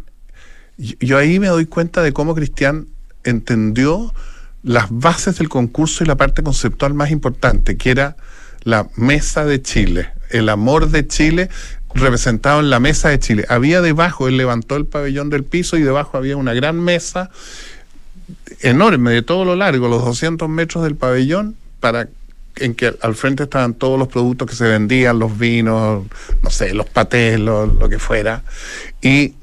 [1.00, 2.88] yo ahí me doy cuenta de cómo Cristian
[3.24, 4.14] entendió
[4.64, 8.16] las bases del concurso y la parte conceptual más importante, que era
[8.64, 11.50] la mesa de Chile, el amor de Chile
[11.94, 13.46] representado en la mesa de Chile.
[13.50, 17.30] Había debajo, él levantó el pabellón del piso y debajo había una gran mesa
[18.62, 22.08] enorme de todo lo largo, los 200 metros del pabellón, para
[22.56, 26.06] en que al frente estaban todos los productos que se vendían, los vinos,
[26.42, 28.44] no sé, los patés, lo, lo que fuera.
[29.02, 29.34] Y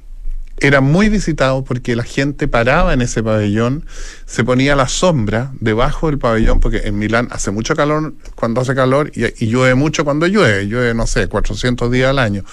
[0.60, 3.84] era muy visitado porque la gente paraba en ese pabellón,
[4.26, 8.74] se ponía la sombra debajo del pabellón, porque en Milán hace mucho calor cuando hace
[8.74, 12.44] calor y, llueve mucho cuando llueve, llueve, no sé, 400 días al año.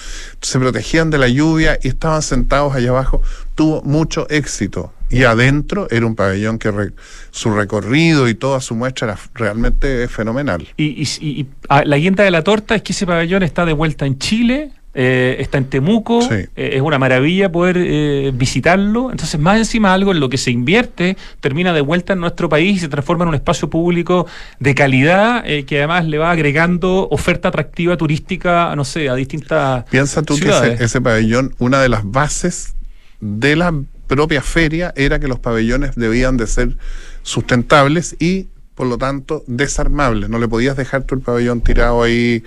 [0.41, 3.22] Se protegían de la lluvia y estaban sentados allá abajo.
[3.55, 4.93] Tuvo mucho éxito.
[5.10, 6.91] Y adentro era un pabellón que re-
[7.32, 10.68] su recorrido y toda su muestra era realmente fenomenal.
[10.76, 13.66] Y, y- y- y, ah, la guinda de la torta es que ese pabellón está
[13.66, 16.33] de vuelta en Chile, eh, está en Temuco, Sí.
[16.33, 19.11] eh, es una maravilla poder eh, visitarlo.
[19.11, 22.77] Entonces, más encima, algo en lo que se invierte termina de vuelta en nuestro país
[22.77, 24.25] y se transforma en un espacio público
[24.59, 29.83] de calidad que además le va agregando oferta atractiva turística, no sé, a distintas.
[29.91, 30.73] Piensa tú que ciudades.
[30.73, 32.73] ese, ese pabellón, una de las bases
[33.21, 33.73] de la
[34.07, 36.75] propia feria era que los pabellones debían de ser
[37.21, 40.29] sustentables y, por lo tanto, desarmables.
[40.29, 42.43] No le podías dejar tú el pabellón tirado ahí,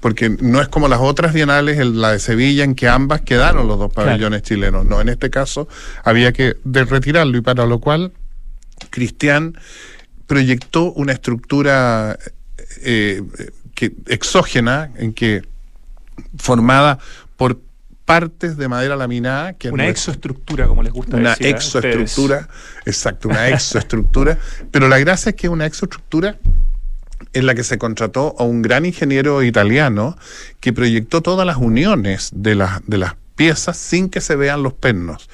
[0.00, 3.66] porque no es como las otras bienales, el- la de Sevilla, en que ambas quedaron
[3.66, 4.08] los dos Claro.
[4.10, 4.84] pabellones chilenos.
[4.84, 5.68] No, en este caso
[6.04, 8.12] había que de retirarlo y para lo cual
[8.90, 9.56] Cristian
[10.26, 12.18] proyectó una estructura
[12.82, 15.42] eh, eh, que, exógena en que
[16.38, 16.98] formada
[17.36, 17.60] por
[18.04, 21.54] partes de madera laminada que Una no- exoestructura, como les gusta una decir.
[21.54, 21.66] a ustedes.
[21.66, 22.48] exoestructura,
[22.84, 24.38] exacto, una exoestructura,
[24.70, 26.36] pero la gracia es que es una exoestructura
[27.32, 30.16] en la que se contrató a un gran ingeniero italiano
[30.60, 34.72] que proyectó todas las uniones de las, de las piezas sin que se vean los
[34.72, 35.28] pernos,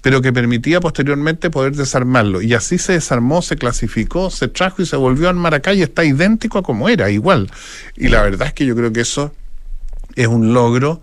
[0.00, 2.40] pero que permitía posteriormente poder desarmarlo.
[2.40, 5.82] Y así se desarmó, se clasificó, se trajo y se volvió a armar acá y
[5.82, 7.50] está idéntico a como era, igual.
[7.96, 9.34] Y la verdad es que yo creo que eso
[10.20, 11.00] es un logro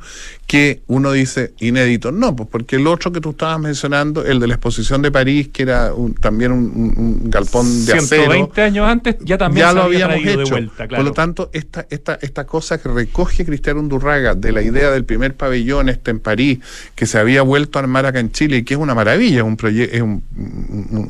[0.47, 2.11] que uno dice inédito.
[2.11, 5.49] No, pues porque el otro que tú estabas mencionando, el de la exposición de París,
[5.51, 8.23] que era un- también un, galpón de acero.
[8.31, 10.37] 120 años antes ya también ya se lo había habíamos hecho.
[10.39, 10.95] de vuelta, claro.
[11.03, 15.03] Por lo tanto, esta, esta, esta cosa que recoge Cristiano Undurraga de la idea del
[15.03, 16.59] primer pabellón este en París,
[16.93, 19.43] que se había vuelto a armar acá en Chile y que es una maravilla, es
[19.43, 20.23] un, es un,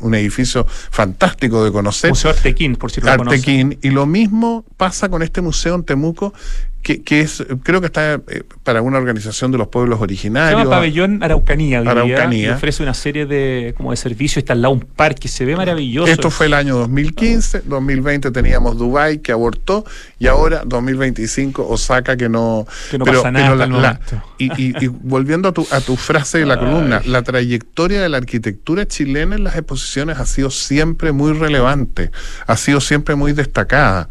[0.02, 2.08] un- edificio fantástico de conocer.
[2.10, 3.10] Museo Artequín, por si lo.
[3.10, 3.78] Artequín.
[3.82, 6.32] Y lo mismo pasa con este museo en Temuco,
[6.86, 10.60] que, que es, creo que está eh, para una organización de los pueblos originarios.
[10.60, 11.80] Se llama Pabellón Araucanía.
[11.80, 12.54] Araucanía.
[12.54, 14.36] ofrece una serie de, como de servicios.
[14.36, 16.12] Está al lado un parque, se ve maravilloso.
[16.12, 19.84] Esto fue el año 2015, 2020 teníamos Dubai que abortó
[20.20, 22.68] y ahora 2025 Osaka que no...
[22.88, 24.22] Que no pasa nada momento.
[24.38, 26.60] y, y- y volviendo a tu, a tu frase de la Ay.
[26.60, 32.12] columna, la trayectoria de la arquitectura chilena en las exposiciones ha sido siempre muy relevante,
[32.46, 34.08] ha sido siempre muy destacada.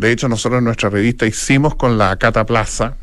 [0.00, 2.96] De hecho, nosotros en nuestra revista hicimos con la Cata Plaza,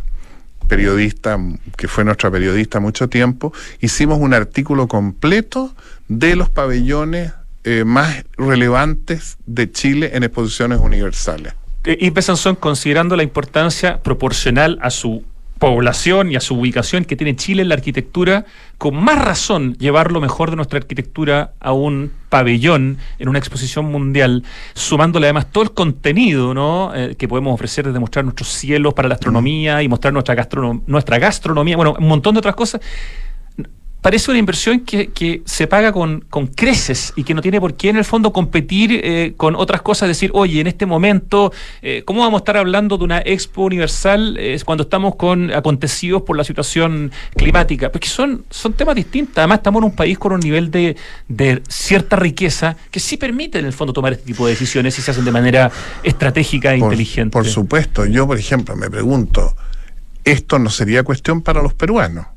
[0.67, 1.37] periodista,
[1.77, 5.75] que fue nuestra periodista mucho tiempo, hicimos un artículo completo
[6.07, 7.33] de los pabellones
[7.65, 11.53] eh, más relevantes de Chile en exposiciones universales.
[11.83, 15.23] Eh, Yves Sansón, considerando la importancia proporcional a su
[15.59, 18.45] población y a su ubicación que tiene Chile en la arquitectura,
[18.77, 23.85] con más razón llevar lo mejor de nuestra arquitectura a un pabellón en una exposición
[23.85, 24.43] mundial,
[24.73, 26.93] sumándole además todo el contenido ¿no?
[26.95, 30.81] Eh, que podemos ofrecer desde mostrar nuestros cielos para la astronomía y mostrar nuestra, gastronom-
[30.87, 32.81] nuestra gastronomía, bueno, un montón de otras cosas.
[34.07, 37.73] Parece una inversión que, que se paga con, con creces y que no tiene por
[37.73, 41.51] qué en el fondo competir eh, con otras cosas, decir, oye, en este momento,
[41.81, 46.21] eh, ¿cómo vamos a estar hablando de una expo universal eh, cuando estamos con acontecidos
[46.21, 47.91] por la situación climática?
[47.91, 49.39] Porque son, son temas distintos.
[49.39, 50.95] Además, estamos en un país con un nivel de,
[51.27, 55.01] de cierta riqueza que sí permite en el fondo tomar este tipo de decisiones y
[55.01, 55.69] se hacen de manera
[56.03, 57.33] estratégica e Por, inteligente.
[57.33, 59.53] por supuesto, yo por ejemplo me pregunto,
[60.23, 62.27] ¿esto no sería cuestión para los peruanos?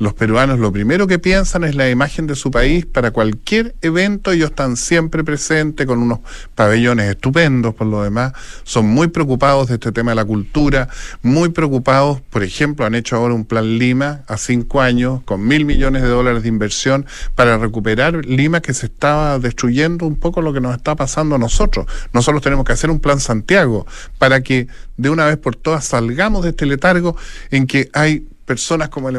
[0.00, 2.86] Los peruanos lo primero que piensan es la imagen de su país.
[2.86, 6.20] Para cualquier evento ellos están siempre presentes con unos
[6.54, 8.32] pabellones estupendos por lo demás.
[8.62, 10.88] Son muy preocupados de este tema de la cultura,
[11.22, 15.64] muy preocupados, por ejemplo, han hecho ahora un plan Lima a cinco años con mil
[15.64, 20.52] millones de dólares de inversión para recuperar Lima que se estaba destruyendo un poco lo
[20.52, 21.86] que nos está pasando a nosotros.
[22.12, 23.84] Nosotros tenemos que hacer un plan Santiago
[24.18, 27.16] para que de una vez por todas salgamos de este letargo
[27.50, 29.18] en que hay personas como el,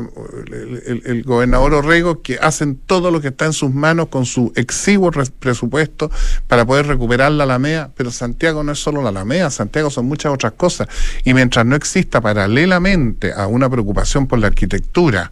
[1.05, 5.11] el- gobernador Orrego que hacen todo lo que está en sus manos con su exiguo
[5.11, 6.09] res- presupuesto
[6.47, 10.33] para poder recuperar la Alameda, pero Santiago no es solo la Alameda, Santiago son muchas
[10.33, 10.87] otras cosas.
[11.23, 15.31] Y mientras no exista paralelamente a una preocupación por la arquitectura,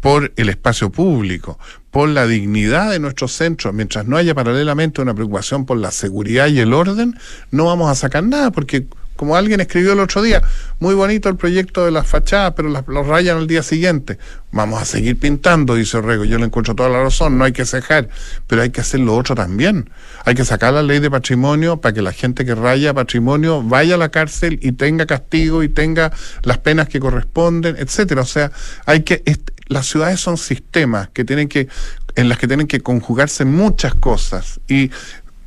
[0.00, 1.58] por el espacio público,
[1.90, 6.46] por la dignidad de nuestros centros, mientras no haya paralelamente una preocupación por la seguridad
[6.48, 7.14] y el orden,
[7.50, 8.86] no vamos a sacar nada, porque
[9.16, 10.42] como alguien escribió el otro día,
[10.80, 14.18] muy bonito el proyecto de las fachadas, pero las, los rayan al día siguiente.
[14.50, 16.24] Vamos a seguir pintando, dice Orrego.
[16.24, 18.08] Yo le encuentro toda la razón, no hay que cejar,
[18.46, 19.90] pero hay que hacer lo otro también.
[20.24, 23.94] Hay que sacar la ley de patrimonio para que la gente que raya patrimonio vaya
[23.94, 28.22] a la cárcel y tenga castigo y tenga las penas que corresponden, etcétera.
[28.22, 28.52] O sea,
[28.86, 29.22] hay que
[29.68, 31.68] las ciudades son sistemas que tienen que
[32.14, 34.90] en las que tienen que conjugarse muchas cosas y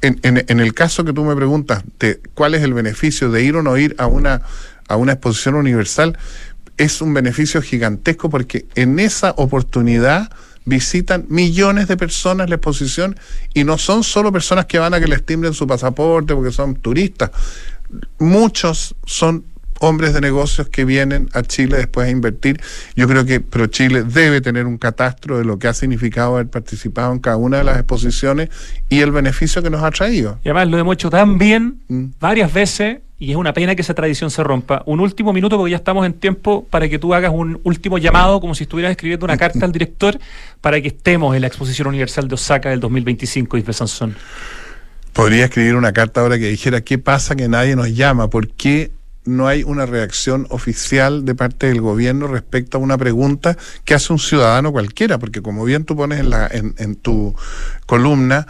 [0.01, 3.43] en, en- en el caso que tú me preguntas de cuál es el beneficio de
[3.43, 4.41] ir o no ir a una,
[4.87, 6.17] a una exposición universal,
[6.77, 10.29] es un beneficio gigantesco porque en esa oportunidad
[10.65, 13.15] visitan millones de personas la exposición
[13.53, 16.75] y no son solo personas que van a que les timbren su pasaporte porque son
[16.75, 17.31] turistas.
[18.19, 19.45] Muchos son
[19.86, 22.59] hombres de negocios que vienen a Chile después a invertir.
[22.95, 27.13] Yo creo que ProChile debe tener un catastro de lo que ha significado haber participado
[27.13, 28.49] en cada una de las exposiciones
[28.89, 30.39] y el beneficio que nos ha traído.
[30.43, 32.05] Y además lo hemos hecho tan bien Mm.
[32.19, 34.83] varias veces y es una pena que esa tradición se rompa.
[34.86, 38.41] Un último minuto porque ya estamos en tiempo para que tú hagas un último llamado
[38.41, 40.19] como si estuvieras escribiendo una carta al director
[40.61, 44.15] para que estemos en la Exposición Universal de Osaka del 2025, Isbe Sansón.
[45.13, 48.91] Podría escribir una carta ahora que dijera qué pasa que nadie nos llama, por qué
[49.26, 54.13] no hay una reacción oficial de parte del gobierno respecto a una pregunta que hace
[54.13, 57.36] un ciudadano cualquiera, porque como bien tú pones en, la, en, en tu
[57.86, 58.47] columna,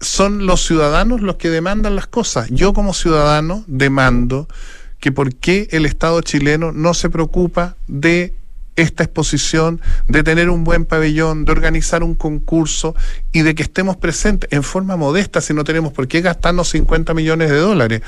[0.00, 2.48] son los ciudadanos los que demandan las cosas.
[2.50, 4.48] Yo como ciudadano demando
[5.00, 8.34] que por qué el Estado chileno no se preocupa de
[8.76, 12.94] esta exposición, de tener un buen pabellón, de organizar un concurso
[13.32, 17.12] y de que estemos presentes en forma modesta si no tenemos por qué gastarnos 50
[17.12, 18.02] millones de dólares.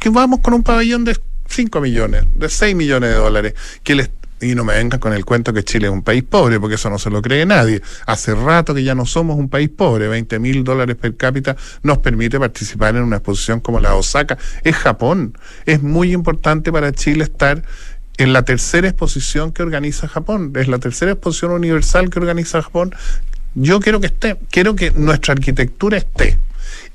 [0.00, 1.16] Que vamos con un pabellón de
[1.52, 4.10] 5 millones, de 6 millones de dólares, que les
[4.42, 6.90] y no me vengan con el cuento que Chile es un país pobre, porque eso
[6.90, 7.80] no se lo cree nadie.
[8.06, 10.08] Hace rato que ya no somos un país pobre.
[10.08, 14.36] 20 mil dólares per cápita nos permite participar en una exposición como la Osaka.
[14.64, 15.38] Es Japón.
[15.64, 17.62] Es muy importante para Chile estar
[18.18, 20.52] en la tercera exposición que organiza Japón.
[20.56, 22.94] Es la tercera exposición universal que organiza Japón.
[23.54, 26.38] Yo quiero que esté, quiero que nuestra arquitectura esté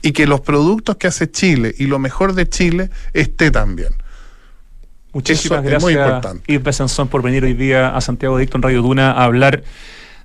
[0.02, 3.94] y que los productos que hace Chile y lo mejor de Chile esté también.
[5.18, 6.44] Muchísimas Eso gracias.
[6.46, 9.64] Yves Sansón, por venir hoy día a Santiago Dicto en Radio Duna a hablar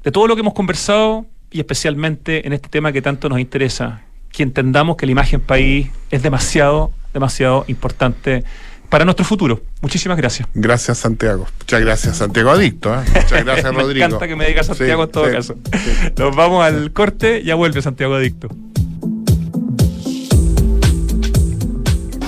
[0.04, 4.02] de todo lo que hemos conversado y especialmente en este tema que tanto nos interesa,
[4.30, 8.44] que entendamos que la imagen país es demasiado, demasiado importante
[8.90, 9.62] para nuestro futuro.
[9.80, 10.46] Muchísimas gracias.
[10.52, 11.46] Gracias, Santiago.
[11.60, 12.92] Muchas gracias, Santiago Adicto.
[12.94, 12.98] ¿eh?
[13.14, 13.94] Muchas gracias, Rodrigo.
[13.94, 15.54] me encanta que me diga Santiago en todo caso.
[16.18, 18.48] Nos vamos al corte, ya vuelve Santiago Adicto.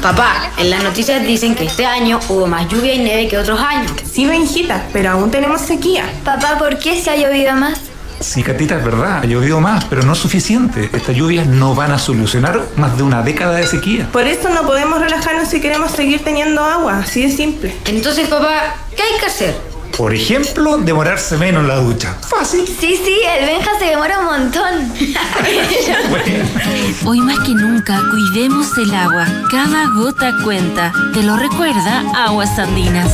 [0.05, 3.59] Papá, en las noticias dicen que este año hubo más lluvia y nieve que otros
[3.59, 3.91] años.
[4.05, 6.05] Sí, Benjita, pero aún tenemos sequía.
[6.23, 7.81] Papá, ¿por qué se ha llovido más?
[8.21, 10.91] Sí, Catita, es verdad, ha llovido más, pero no es suficiente.
[10.93, 14.07] Estas lluvias no van a solucionar más de una década de sequía.
[14.13, 17.75] Por eso no podemos relajarnos si queremos seguir teniendo agua, así de simple.
[17.87, 19.74] Entonces, papá, ¿qué hay que hacer?
[19.97, 22.17] Por ejemplo, demorarse menos en la ducha.
[22.29, 22.67] Fácil.
[22.67, 24.93] Sí, sí, el Benja se demora un montón.
[27.07, 29.25] Hoy más que nunca, cuidemos el agua.
[29.51, 30.93] Cada gota cuenta.
[31.13, 32.03] ¿Te lo recuerda?
[32.27, 33.13] Aguas Andinas.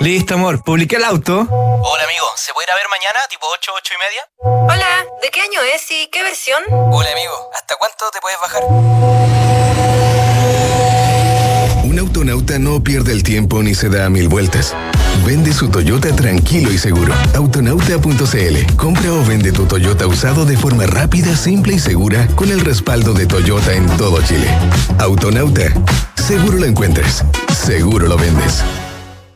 [0.00, 0.64] Listo, amor.
[0.64, 1.46] Publiqué el auto.
[1.48, 2.26] Hola, amigo.
[2.34, 4.28] ¿Se puede ir a ver mañana, tipo 8, 8 y media?
[4.42, 5.06] Hola.
[5.22, 6.60] ¿De qué año es y qué versión?
[6.70, 7.50] Hola, amigo.
[7.54, 8.62] ¿Hasta cuánto te puedes bajar?
[12.20, 14.76] Autonauta no pierde el tiempo ni se da mil vueltas.
[15.24, 17.14] Vende su Toyota tranquilo y seguro.
[17.34, 18.76] Autonauta.cl.
[18.76, 23.14] Compra o vende tu Toyota usado de forma rápida, simple y segura con el respaldo
[23.14, 24.48] de Toyota en todo Chile.
[24.98, 25.72] Autonauta.
[26.14, 27.24] Seguro lo encuentras.
[27.54, 28.62] Seguro lo vendes.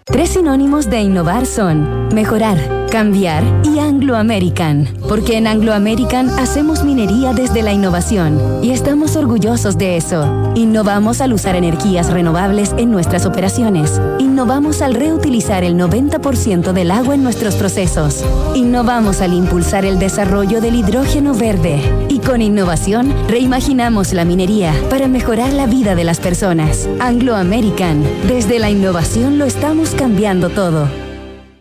[0.06, 2.58] Tres sinónimos de innovar son mejorar,
[2.90, 4.86] cambiar y Anglo American.
[5.08, 10.52] Porque en Anglo American hacemos minería desde la innovación y estamos orgullosos de eso.
[10.56, 13.98] Innovamos al usar energías renovables en nuestras operaciones.
[14.18, 18.22] Innovamos al reutilizar el 90% del agua en nuestros procesos.
[18.54, 21.80] Innovamos al impulsar el desarrollo del hidrógeno verde.
[22.26, 26.88] Con innovación reimaginamos la minería para mejorar la vida de las personas.
[26.98, 28.02] Anglo American.
[28.26, 30.88] Desde la innovación lo estamos cambiando todo.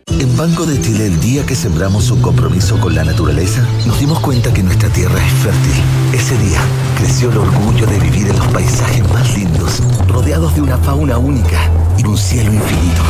[0.06, 4.20] En Banco de Chile, el día que sembramos un compromiso con la naturaleza, nos dimos
[4.20, 5.82] cuenta que nuestra tierra es fértil.
[6.14, 6.60] Ese día
[6.98, 11.70] creció el orgullo de vivir en los paisajes más lindos, rodeados de una fauna única
[11.98, 13.02] y un cielo infinito.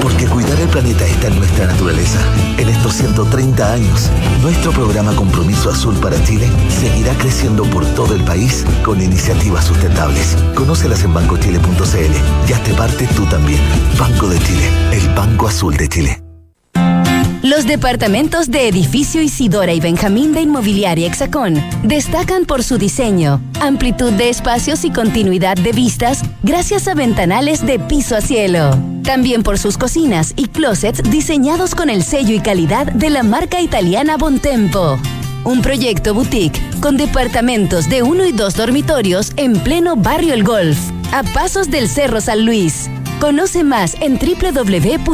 [0.00, 2.18] Porque cuidar el planeta está en nuestra naturaleza.
[2.58, 4.10] En estos 130 años,
[4.42, 10.36] nuestro programa Compromiso Azul para Chile seguirá creciendo por todo el país con iniciativas sustentables.
[10.54, 13.60] Conócelas en bancochile.cl y hazte parte tú también.
[13.98, 16.21] Banco de Chile, el Banco Azul de Chile.
[17.42, 24.12] Los departamentos de edificio Isidora y Benjamín de Inmobiliaria Hexacón destacan por su diseño, amplitud
[24.12, 28.78] de espacios y continuidad de vistas gracias a ventanales de piso a cielo.
[29.02, 33.60] También por sus cocinas y closets diseñados con el sello y calidad de la marca
[33.60, 35.00] italiana Bontempo.
[35.42, 40.78] Un proyecto boutique con departamentos de uno y dos dormitorios en pleno barrio El Golf,
[41.10, 42.88] a pasos del Cerro San Luis.
[43.18, 45.12] Conoce más en www.exacon.cl.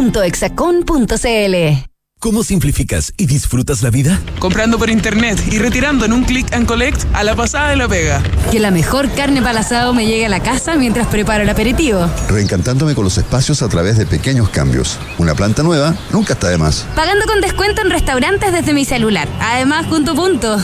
[2.21, 4.21] ¿Cómo simplificas y disfrutas la vida?
[4.41, 7.87] Comprando por internet y retirando en un click and collect a la pasada de la
[7.87, 8.21] pega.
[8.51, 12.11] Que la mejor carne para asado me llegue a la casa mientras preparo el aperitivo.
[12.29, 14.99] Reencantándome con los espacios a través de pequeños cambios.
[15.19, 16.89] Una planta nueva nunca está de más.
[16.97, 19.29] Pagando con descuento en restaurantes desde mi celular.
[19.39, 20.59] Además, punto punto.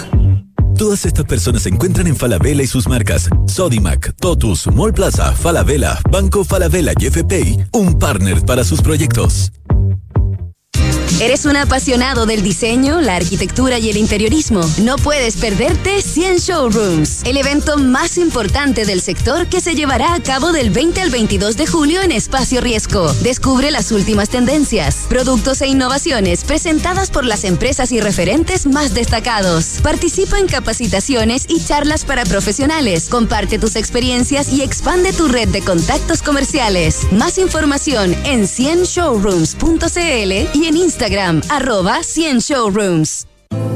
[0.76, 6.00] Todas estas personas se encuentran en Falabella y sus marcas Sodimac, Totus, Mall Plaza, Falabella,
[6.10, 9.52] Banco Falabella y FPI, un partner para sus proyectos.
[11.20, 14.62] ¿Eres un apasionado del diseño, la arquitectura y el interiorismo?
[14.82, 20.20] No puedes perderte 100 Showrooms, el evento más importante del sector que se llevará a
[20.20, 23.12] cabo del 20 al 22 de julio en Espacio Riesgo.
[23.22, 29.78] Descubre las últimas tendencias, productos e innovaciones presentadas por las empresas y referentes más destacados.
[29.84, 33.06] Participa en capacitaciones y charlas para profesionales.
[33.08, 37.06] Comparte tus experiencias y expande tu red de contactos comerciales.
[37.12, 43.26] Más información en 100showrooms.cl y en Instagram Instagram, arroba 100 Showrooms.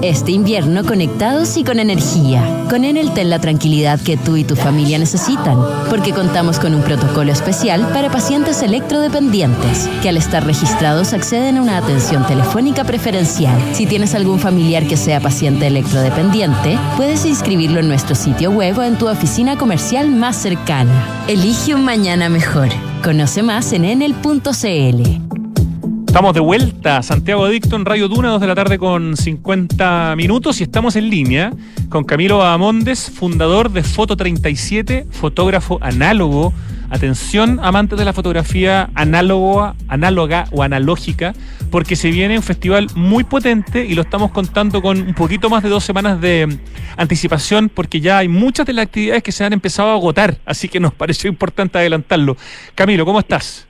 [0.00, 2.64] Este invierno conectados y con energía.
[2.70, 5.58] Con Enel ten la tranquilidad que tú y tu familia necesitan,
[5.90, 11.62] porque contamos con un protocolo especial para pacientes electrodependientes, que al estar registrados acceden a
[11.62, 13.60] una atención telefónica preferencial.
[13.74, 18.82] Si tienes algún familiar que sea paciente electrodependiente, puedes inscribirlo en nuestro sitio web o
[18.84, 21.26] en tu oficina comercial más cercana.
[21.28, 22.68] Elige un mañana mejor.
[23.02, 25.37] Conoce más en enel.cl.
[26.08, 30.58] Estamos de vuelta, Santiago Adicto en Radio Duna, 2 de la tarde con 50 minutos
[30.58, 31.52] y estamos en línea
[31.90, 36.54] con Camilo Amondes, fundador de Foto 37, fotógrafo análogo.
[36.88, 41.34] Atención, amantes de la fotografía análoga, análoga o analógica,
[41.70, 45.62] porque se viene un festival muy potente y lo estamos contando con un poquito más
[45.62, 46.58] de dos semanas de
[46.96, 50.70] anticipación, porque ya hay muchas de las actividades que se han empezado a agotar, así
[50.70, 52.38] que nos pareció importante adelantarlo.
[52.74, 53.67] Camilo, ¿cómo estás?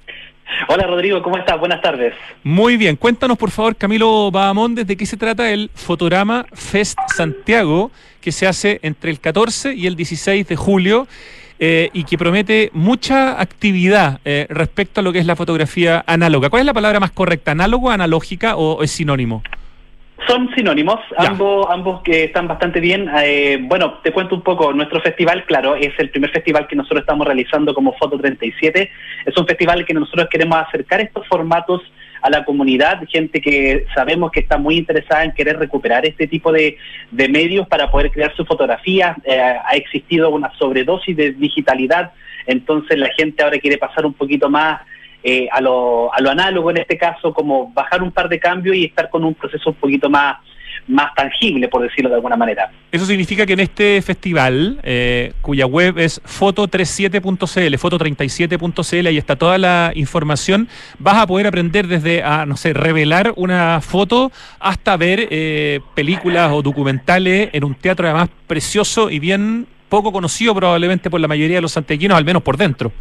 [0.69, 1.59] Hola Rodrigo, ¿cómo estás?
[1.59, 2.15] Buenas tardes.
[2.43, 7.91] Muy bien, cuéntanos por favor, Camilo Bahamondes, de qué se trata el Fotograma Fest Santiago,
[8.21, 11.07] que se hace entre el 14 y el 16 de julio,
[11.61, 16.51] eh, y que promete mucha actividad eh, respecto a lo que es la fotografía análoga.
[16.51, 17.51] ¿Cuál es la palabra más correcta?
[17.51, 19.43] ¿Análogo, analógica o es sinónimo?
[20.27, 23.09] Son sinónimos, ambos ambos que están bastante bien.
[23.23, 27.01] Eh, bueno, te cuento un poco, nuestro festival, claro, es el primer festival que nosotros
[27.03, 28.91] estamos realizando como Foto 37.
[29.25, 31.83] Es un festival que nosotros queremos acercar estos formatos
[32.21, 36.51] a la comunidad, gente que sabemos que está muy interesada en querer recuperar este tipo
[36.53, 36.77] de,
[37.13, 39.17] medios para poder crear su fotografía.
[39.25, 42.13] Eh, ha existido una sobredosis de digitalidad,
[42.47, 44.81] entonces la gente ahora quiere pasar un poquito más
[45.23, 48.77] eh, a, lo, a lo análogo en este caso, como bajar un par de cambios
[48.77, 50.37] y estar con un proceso un poquito más
[50.89, 52.71] más tangible, por decirlo de alguna manera.
[52.91, 59.59] Eso significa que en este festival, eh, cuya web es foto37.cl, foto37.cl, ahí está toda
[59.59, 65.29] la información, vas a poder aprender desde a, no sé, revelar una foto hasta ver
[65.31, 71.21] eh, películas o documentales en un teatro además precioso y bien poco conocido probablemente por
[71.21, 72.93] la mayoría de los santiaguinos, al menos por dentro.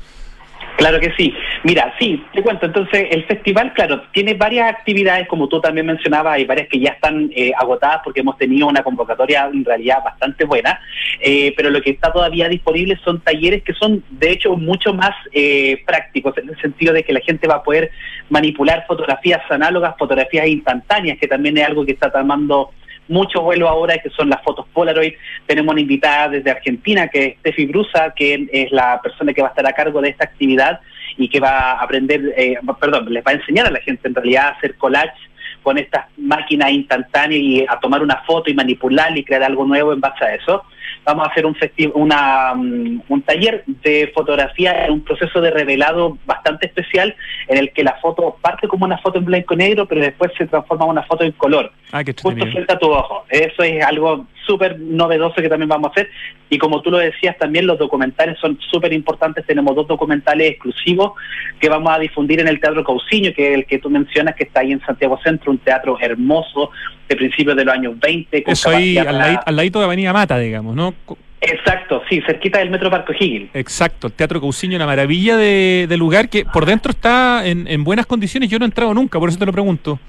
[0.78, 1.34] Claro que sí.
[1.64, 2.68] Mira, sí, te cuento.
[2.68, 6.92] Entonces, el festival, claro, tiene varias actividades, como tú también mencionabas, hay varias que ya
[6.92, 10.80] están eh, agotadas porque hemos tenido una convocatoria en realidad bastante buena,
[11.20, 15.16] eh, pero lo que está todavía disponible son talleres que son, de hecho, mucho más
[15.32, 17.90] eh, prácticos, en el sentido de que la gente va a poder
[18.30, 22.70] manipular fotografías análogas, fotografías instantáneas, que también es algo que está tomando
[23.08, 25.14] mucho vuelo ahora, que son las fotos Polaroid.
[25.46, 29.48] Tenemos una invitada desde Argentina, que es Steffi Brusa, que es la persona que va
[29.48, 30.80] a estar a cargo de esta actividad
[31.18, 34.16] y que va a aprender, eh, perdón, les va a enseñar a la gente en
[34.16, 35.18] realidad a hacer collage
[35.64, 39.94] con estas máquinas instantáneas y a tomar una foto y manipularla y crear algo nuevo
[39.94, 40.64] en base a eso
[41.08, 41.56] vamos a hacer un,
[41.94, 47.16] una, mm, un taller de fotografía en un proceso de revelado bastante especial
[47.48, 50.32] en el que la foto parte como una foto en blanco y negro, pero después
[50.38, 51.72] se transforma en una foto en color.
[51.94, 53.24] Ah, justo frente a tu ojo.
[53.30, 56.10] Eso es algo súper novedoso que también vamos a hacer.
[56.50, 59.46] Y como tú lo decías, también los documentales son súper importantes.
[59.46, 61.12] Tenemos dos documentales exclusivos
[61.60, 64.46] que vamos a difundir en el Teatro Cauciño, que es el que tú mencionas, que
[64.46, 66.72] está ahí en Santiago Centro, un teatro hermoso
[67.08, 68.44] de principios de los años 20.
[68.44, 70.94] Con Eso ahí, al, ladito de Avenida Mata, digamos, ¿no?
[71.40, 73.50] Exacto, sí, cerquita del Metro Parque Higgins.
[73.54, 78.06] Exacto, el Teatro Cauciño, una maravilla de, lugar que por dentro está en, en, buenas
[78.06, 78.50] condiciones.
[78.50, 80.00] Yo no he entrado nunca, por eso te lo pregunto.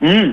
[0.00, 0.30] Mm,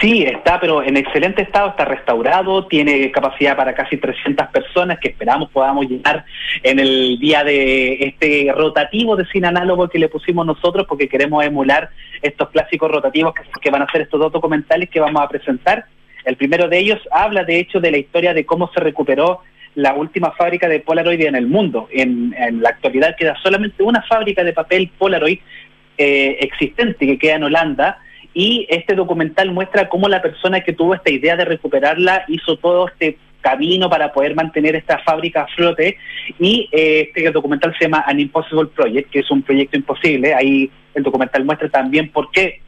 [0.00, 5.08] Sí, está, pero en excelente estado, está restaurado, tiene capacidad para casi 300 personas que
[5.08, 6.26] esperamos podamos llenar
[6.62, 11.42] en el día de este rotativo de cine análogo que le pusimos nosotros porque queremos
[11.44, 11.88] emular
[12.20, 13.32] estos clásicos rotativos
[13.62, 15.86] que, van a ser estos dos documentales que vamos a presentar.
[16.26, 19.40] El primero de ellos habla de hecho de la historia de cómo se recuperó
[19.76, 21.88] la última fábrica de Polaroid en el mundo.
[21.90, 25.38] En, la actualidad queda solamente una fábrica de papel Polaroid
[25.96, 27.98] eh, existente que queda en Holanda
[28.36, 32.86] y este documental muestra cómo la persona que tuvo esta idea de recuperarla hizo todo
[32.88, 35.96] este camino para poder mantener esta fábrica a flote
[36.38, 40.34] y eh, este documental se llama An Impossible Project, que es un proyecto imposible.
[40.34, 42.60] Ahí el documental muestra también por qué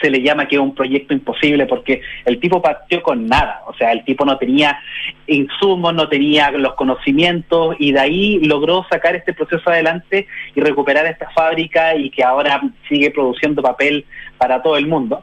[0.00, 3.74] se le llama que es un proyecto imposible porque el tipo partió con nada, o
[3.74, 4.78] sea, el tipo no tenía
[5.26, 11.06] insumos, no tenía los conocimientos y de ahí logró sacar este proceso adelante y recuperar
[11.06, 14.04] esta fábrica y que ahora sigue produciendo papel
[14.38, 15.22] para todo el mundo.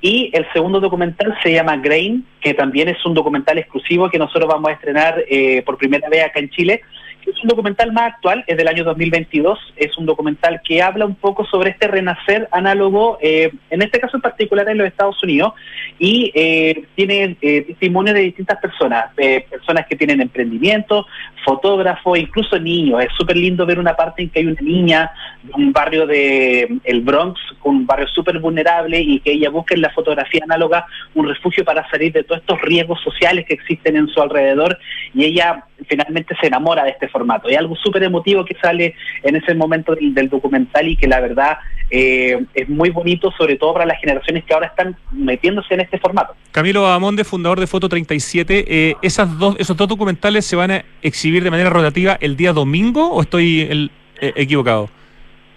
[0.00, 4.48] Y el segundo documental se llama Grain, que también es un documental exclusivo que nosotros
[4.48, 6.82] vamos a estrenar eh, por primera vez acá en Chile,
[7.30, 11.14] es un documental más actual, es del año 2022, es un documental que habla un
[11.14, 15.52] poco sobre este renacer análogo, eh, en este caso en particular en los Estados Unidos,
[15.98, 21.06] y eh, tiene eh, testimonio de distintas personas, personas que tienen emprendimiento,
[21.44, 23.02] fotógrafos, incluso niños.
[23.02, 25.10] Es súper lindo ver una parte en que hay una niña
[25.42, 29.82] de un barrio de el Bronx, un barrio súper vulnerable, y que ella busca en
[29.82, 34.08] la fotografía análoga un refugio para salir de todos estos riesgos sociales que existen en
[34.08, 34.78] su alrededor,
[35.14, 37.48] y ella finalmente se enamora de este formato.
[37.48, 41.58] Es algo súper emotivo que sale en ese momento del, documental y que la verdad
[41.90, 45.98] eh, es muy bonito, sobre todo para las generaciones que ahora están metiéndose en este
[45.98, 46.34] formato.
[46.50, 50.84] Camilo Amonde, fundador de Foto 37, eh, esas dos, ¿esos dos documentales se van a
[51.02, 53.90] exhibir de manera rotativa el día domingo o estoy
[54.20, 54.88] eh, equivocado?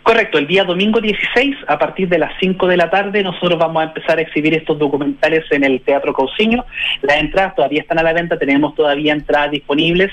[0.05, 3.81] Correcto, el día domingo 16, a partir de las 5 de la tarde, nosotros vamos
[3.81, 6.63] a empezar a exhibir estos documentales en el Teatro Cauciño.
[7.01, 10.11] Las entradas todavía están a la venta, tenemos todavía entradas disponibles.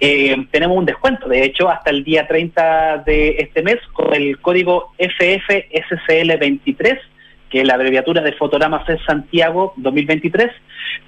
[0.00, 4.40] Eh, tenemos un descuento, de hecho, hasta el día 30 de este mes con el
[4.40, 6.98] código FFSCL23
[7.50, 10.50] que es la abreviatura de Fotogramas de Santiago 2023,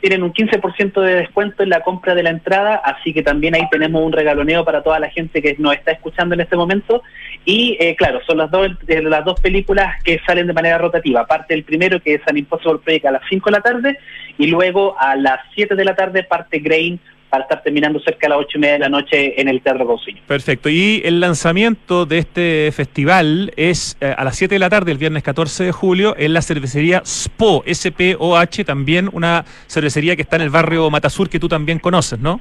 [0.01, 3.69] tienen un 15% de descuento en la compra de la entrada, así que también ahí
[3.71, 7.03] tenemos un regaloneo para toda la gente que nos está escuchando en este momento.
[7.45, 11.27] Y eh, claro, son las dos, las dos películas que salen de manera rotativa.
[11.27, 13.99] Parte el primero, que es An Impossible Project, a las 5 de la tarde,
[14.39, 17.01] y luego a las 7 de la tarde parte Grain
[17.31, 19.87] para estar terminando cerca de las ocho y media de la noche en el Teatro
[19.87, 20.21] Cauciño.
[20.27, 20.69] Perfecto.
[20.69, 24.99] Y el lanzamiento de este festival es eh, a las 7 de la tarde, el
[24.99, 30.43] viernes 14 de julio, en la cervecería SPO, S-P-O-H, también una cervecería que está en
[30.43, 32.41] el barrio Matasur, que tú también conoces, ¿no?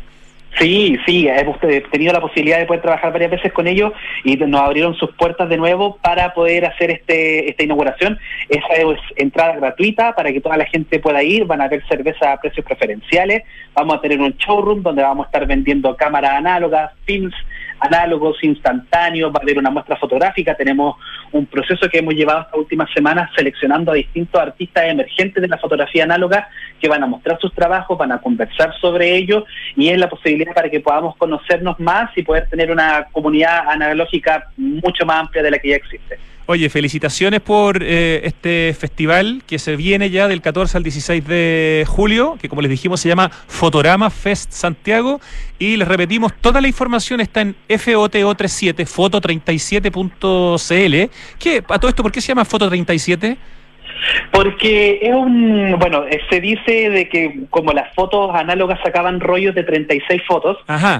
[0.58, 3.94] Sí, sí, hemos tenido la posibilidad de poder trabajar varias veces con ellos
[4.24, 8.18] y nos abrieron sus puertas de nuevo para poder hacer este esta inauguración.
[8.50, 12.34] Esa es entrada gratuita para que toda la gente pueda ir, van a haber cerveza
[12.34, 13.44] a precios preferenciales,
[13.74, 17.36] vamos a tener un showroom donde vamos a estar vendiendo cámaras análogas, films
[17.80, 20.96] análogos, instantáneos, va a haber una muestra fotográfica, tenemos
[21.32, 25.58] un proceso que hemos llevado estas últimas semanas seleccionando a distintos artistas emergentes de la
[25.58, 26.48] fotografía análoga
[26.80, 30.54] que van a mostrar sus trabajos, van a conversar sobre ello y es la posibilidad
[30.54, 35.52] para que podamos conocernos más y poder tener una comunidad analógica mucho más amplia de
[35.52, 36.18] la que ya existe.
[36.52, 41.86] Oye, felicitaciones por eh, este festival que se viene ya del 14 al 16 de
[41.88, 45.22] julio, que como les dijimos se llama Fotorama Fest Santiago.
[45.60, 51.12] Y les repetimos, toda la información está en FOTO37, foto37.cl.
[51.38, 51.64] ¿Qué?
[51.70, 53.38] ¿A todo esto por qué se llama Foto37?
[54.32, 59.56] Porque es un, bueno, eh, se dice de que como las fotos análogas sacaban rollos
[59.56, 60.58] de 36 fotos,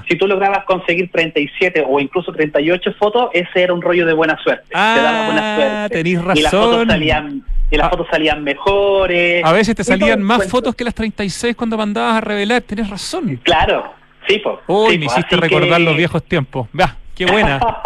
[0.08, 4.38] si tú lograbas conseguir 37 o incluso 38 fotos, ese era un rollo de buena
[4.44, 4.66] suerte.
[4.74, 5.96] Ah, te daba buena suerte.
[5.96, 6.38] Tenés razón.
[6.38, 9.46] Y las fotos salían y las fotos salían mejores.
[9.46, 13.40] A veces te salían más fotos que las 36 cuando mandabas a revelar, tenés razón.
[13.44, 13.94] Claro,
[14.28, 14.58] sí, pues.
[14.68, 16.68] Uy, me hiciste recordar los viejos tiempos.
[16.74, 17.60] Vea, qué buena.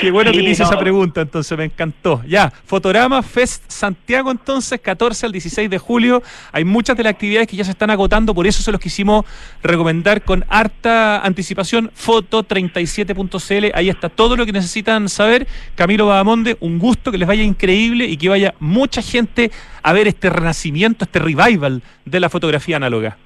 [0.00, 2.22] Qué bueno que te hice esa pregunta, entonces me encantó.
[2.26, 6.22] Ya, Fotorama Fest Santiago, entonces, 14 al 16 de julio.
[6.52, 9.24] Hay muchas de las actividades que ya se están agotando, por eso se los quisimos
[9.62, 11.90] recomendar con harta anticipación.
[11.90, 15.46] Foto37.cl, ahí está todo lo que necesitan saber.
[15.74, 19.50] Camilo Bahamonde, un gusto, que les vaya increíble y que vaya mucha gente
[19.82, 23.18] a ver este renacimiento, este revival de la fotografía análoga.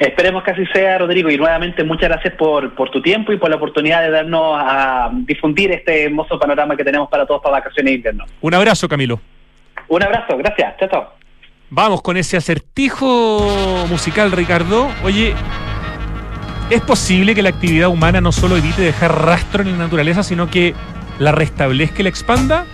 [0.00, 3.50] Esperemos que así sea, Rodrigo, y nuevamente muchas gracias por, por tu tiempo y por
[3.50, 7.90] la oportunidad de darnos a difundir este hermoso panorama que tenemos para todos para vacaciones
[7.90, 8.24] de invierno.
[8.40, 9.20] Un abrazo, Camilo.
[9.88, 10.76] Un abrazo, gracias.
[10.78, 11.14] Chao, chao.
[11.70, 14.90] Vamos con ese acertijo musical, Ricardo.
[15.04, 15.34] Oye,
[16.70, 20.50] ¿es posible que la actividad humana no solo evite dejar rastro en la naturaleza, sino
[20.50, 20.74] que
[21.18, 22.66] la restablezca y la expanda?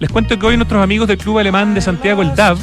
[0.00, 2.58] Les cuento que hoy nuestros amigos del Club Alemán de Santiago, el DAV,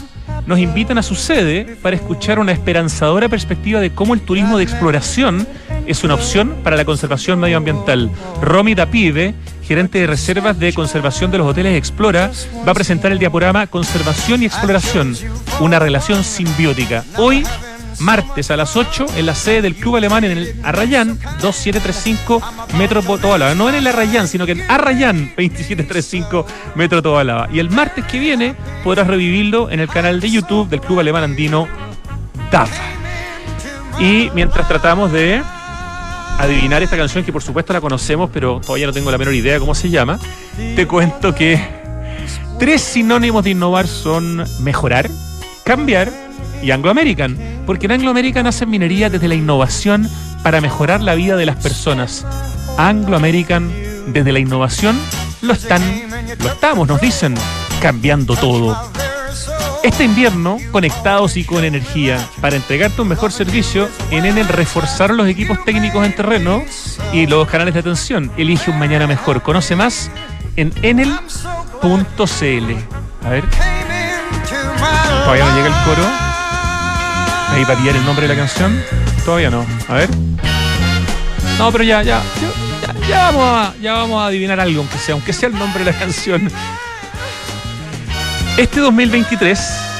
[0.47, 4.63] nos invitan a su sede para escuchar una esperanzadora perspectiva de cómo el turismo de
[4.63, 5.45] exploración
[5.85, 8.09] es una opción para la conservación medioambiental.
[8.41, 12.31] Romy Dapive, gerente de reservas de conservación de los hoteles Explora,
[12.65, 15.15] va a presentar el diaporama Conservación y Exploración,
[15.59, 17.03] una relación simbiótica.
[17.17, 17.43] Hoy
[17.99, 22.41] martes a las 8 en la sede del Club Alemán en el Arrayán 2735
[22.77, 23.55] Metro Tobalaba.
[23.55, 26.45] No en el Arrayán, sino que en Arrayán 2735
[26.75, 27.49] Metro Tobalaba.
[27.51, 31.23] Y el martes que viene podrás revivirlo en el canal de YouTube del Club Alemán
[31.23, 31.67] Andino
[32.51, 32.83] DAFA.
[33.99, 35.41] Y mientras tratamos de
[36.37, 39.59] adivinar esta canción, que por supuesto la conocemos, pero todavía no tengo la menor idea
[39.59, 40.19] cómo se llama,
[40.75, 41.59] te cuento que
[42.59, 45.09] tres sinónimos de innovar son mejorar,
[45.63, 46.26] cambiar
[46.61, 50.09] y Anglo American, porque en Anglo American hacen minería desde la innovación
[50.43, 52.25] para mejorar la vida de las personas.
[52.77, 53.71] Anglo American,
[54.07, 54.97] desde la innovación,
[55.41, 55.81] lo están,
[56.39, 57.35] lo estamos, nos dicen,
[57.81, 58.77] cambiando todo.
[59.83, 65.27] Este invierno, conectados y con energía, para entregarte un mejor servicio, en Enel reforzaron los
[65.27, 66.63] equipos técnicos en terreno
[67.13, 68.31] y los canales de atención.
[68.37, 69.41] Elige un mañana mejor.
[69.43, 70.11] Conoce más
[70.55, 71.15] en enel.cl.
[73.25, 73.43] A ver.
[75.23, 76.26] Todavía no llega el coro.
[77.49, 78.81] Ahí para pillar el nombre de la canción.
[79.25, 79.65] Todavía no.
[79.87, 80.09] A ver.
[81.57, 82.21] No, pero ya, ya,
[83.09, 85.91] ya, vamos a, ya vamos a adivinar algo, aunque sea, aunque sea el nombre de
[85.91, 86.51] la canción.
[88.57, 89.59] Este 2023,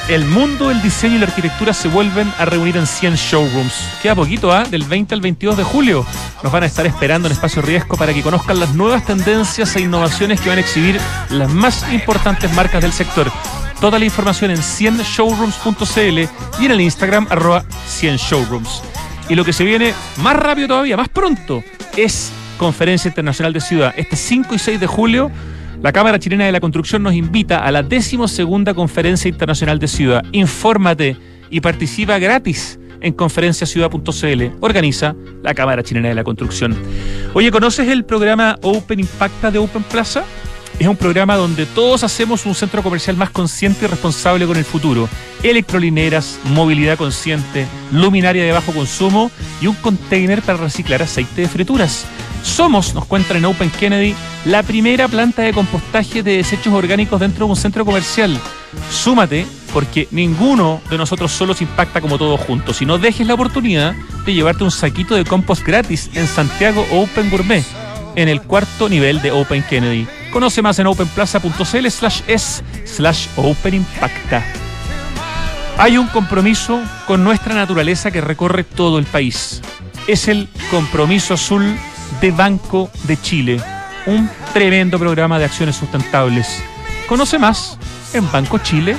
[0.10, 3.74] el mundo del diseño y la arquitectura se vuelven a reunir en 100 showrooms.
[4.04, 4.66] Queda poquito, ¿ah?
[4.66, 6.06] Del 20 al 22 de julio.
[6.44, 9.82] Nos van a estar esperando en Espacio Riesgo para que conozcan las nuevas tendencias e
[9.82, 11.00] innovaciones que van a exhibir
[11.32, 13.32] las más importantes marcas del sector.
[13.80, 18.82] Toda la información en 100showrooms.cl y en el Instagram arroba 100showrooms.
[19.30, 21.64] Y lo que se viene más rápido todavía, más pronto,
[21.96, 23.94] es Conferencia Internacional de Ciudad.
[23.96, 25.32] Este 5 y 6 de julio,
[25.84, 30.24] la Cámara Chilena de la Construcción nos invita a la decimosegunda Conferencia Internacional de Ciudad.
[30.32, 31.16] Infórmate
[31.52, 34.44] y participa gratis en conferenciaciudad.cl.
[34.60, 36.76] Organiza la Cámara Chilena de la Construcción.
[37.36, 40.24] Oye, ¿conoces el programa Open Impacta de Open Plaza?
[40.80, 44.66] Es un programa donde todos hacemos un centro comercial más consciente y responsable con el
[44.66, 45.10] futuro.
[45.44, 52.06] Electrolineras, movilidad consciente, luminaria de bajo consumo y un container para reciclar aceite de frituras.
[52.44, 54.14] Somos, nos cuentan en Open Kennedy,
[54.46, 58.40] la primera planta de compostaje de desechos orgánicos dentro de un centro comercial.
[58.92, 62.78] Súmate porque ninguno de nosotros solos impacta como todos juntos.
[62.78, 67.30] Si no dejes la oportunidad, y llevarte un saquito de compost gratis en Santiago Open
[67.30, 67.64] Gourmet,
[68.16, 70.08] en el cuarto nivel de Open Kennedy.
[70.32, 74.44] Conoce más en openplaza.cl slash es slash Open Impacta.
[75.78, 79.62] Hay un compromiso con nuestra naturaleza que recorre todo el país.
[80.08, 81.76] Es el compromiso azul
[82.20, 83.62] de Banco de Chile,
[84.06, 86.64] un tremendo programa de acciones sustentables.
[87.08, 87.78] Conoce más
[88.14, 88.98] en bancochile.cl.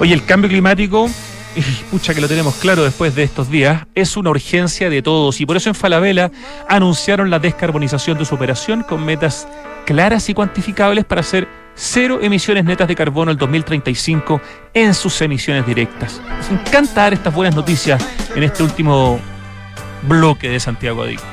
[0.00, 1.08] Oye, el cambio climático,
[1.90, 5.46] pucha que lo tenemos claro después de estos días, es una urgencia de todos y
[5.46, 6.30] por eso en Falabella
[6.68, 9.46] anunciaron la descarbonización de su operación con metas
[9.86, 14.40] claras y cuantificables para hacer cero emisiones netas de carbono el 2035
[14.74, 16.20] en sus emisiones directas.
[16.38, 19.18] Nos encanta dar estas buenas noticias en este último
[20.02, 21.26] bloque de Santiago Adicto.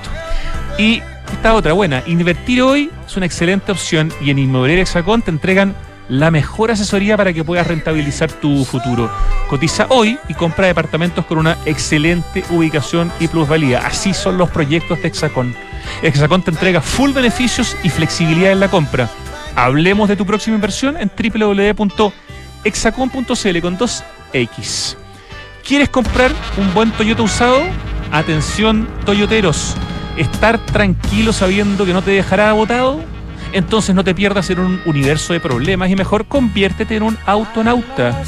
[0.78, 1.02] Y
[1.32, 5.76] esta otra buena, invertir hoy es una excelente opción y en Inmobiliaria Hexacón te entregan
[6.10, 9.12] la mejor asesoría para que puedas rentabilizar tu futuro.
[9.48, 13.86] Cotiza hoy y compra departamentos con una excelente ubicación y plusvalía.
[13.86, 15.56] Así son los proyectos de Hexacón.
[16.02, 19.10] Hexacón te entrega full beneficios y flexibilidad en la compra.
[19.56, 24.96] Hablemos de tu próxima inversión en www.hexacon.cl con 2X.
[25.66, 27.62] ¿Quieres comprar un buen Toyota usado?
[28.12, 29.76] Atención, Toyoteros.
[30.18, 33.00] Estar tranquilo sabiendo que no te dejará botado.
[33.54, 38.22] Entonces no te pierdas en un universo de problemas y mejor conviértete en un autonauta.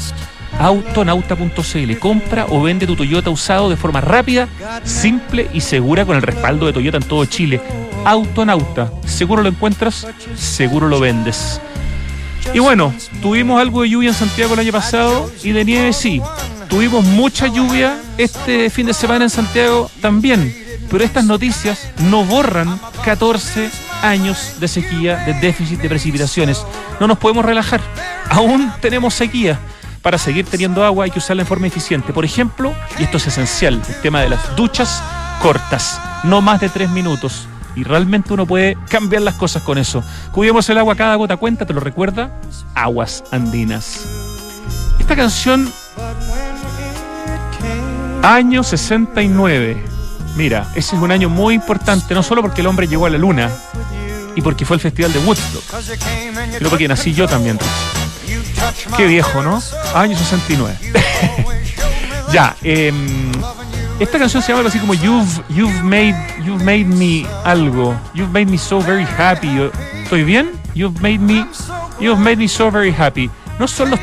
[0.58, 1.98] Autonauta.cl.
[1.98, 4.48] Compra o vende tu Toyota usado de forma rápida,
[4.84, 7.60] simple y segura con el respaldo de Toyota en todo Chile.
[8.04, 8.90] Autonauta.
[9.06, 10.06] Seguro lo encuentras,
[10.36, 11.60] seguro lo vendes.
[12.54, 12.92] Y bueno,
[13.22, 16.20] tuvimos algo de lluvia en Santiago el año pasado y de nieve sí.
[16.68, 20.54] Tuvimos mucha lluvia este fin de semana en Santiago también.
[20.90, 23.70] Pero estas noticias no borran 14
[24.02, 26.64] años de sequía, de déficit de precipitaciones.
[27.00, 27.80] No nos podemos relajar.
[28.28, 29.58] Aún tenemos sequía.
[30.02, 32.12] Para seguir teniendo agua hay que usarla en forma eficiente.
[32.12, 35.02] Por ejemplo, y esto es esencial, el tema de las duchas
[35.40, 37.46] cortas, no más de tres minutos.
[37.76, 40.02] Y realmente uno puede cambiar las cosas con eso.
[40.32, 42.30] Cuidemos el agua, cada gota cuenta, ¿te lo recuerda?
[42.74, 44.04] Aguas andinas.
[44.98, 45.72] Esta canción,
[48.22, 49.84] año 69.
[50.36, 53.18] Mira, ese es un año muy importante, no solo porque el hombre llegó a la
[53.18, 53.50] luna
[54.34, 55.62] y porque fue el festival de Woodstock,
[56.58, 58.02] sino porque nací yo también, Richie.
[58.96, 59.62] Qué viejo, ¿no?
[59.94, 60.76] Año 69.
[62.32, 62.92] ya, eh,
[63.98, 67.94] esta canción se llama algo así como You've, you've, made, you've made me algo.
[68.14, 69.48] You've made me so very happy.
[70.02, 70.50] ¿Estoy bien?
[70.74, 71.46] You've made me,
[72.00, 73.30] you've made me so very happy.
[73.58, 74.00] No son los.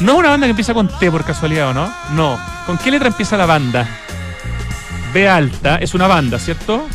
[0.00, 1.92] No es una banda que empieza con T por casualidad, ¿o no?
[2.14, 2.38] No.
[2.66, 3.86] ¿Con qué letra empieza la banda?
[5.12, 6.86] B alta, es una banda, ¿cierto?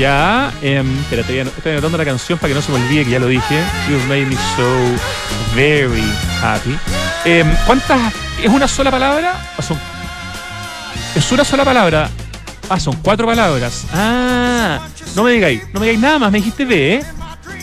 [0.00, 3.18] Ya, eh, espérate, estoy anotando la canción para que no se me olvide que ya
[3.18, 3.62] lo dije.
[3.86, 6.10] You've made me so very
[6.42, 6.74] happy.
[7.26, 8.14] Eh, ¿Cuántas?
[8.42, 9.34] ¿Es una sola palabra?
[9.58, 9.78] ¿O son
[11.14, 12.08] es una sola palabra.
[12.70, 13.84] Ah, son cuatro palabras.
[13.92, 14.80] Ah,
[15.14, 16.32] no me digáis, no me digáis nada más.
[16.32, 17.04] Me dijiste B, ¿eh?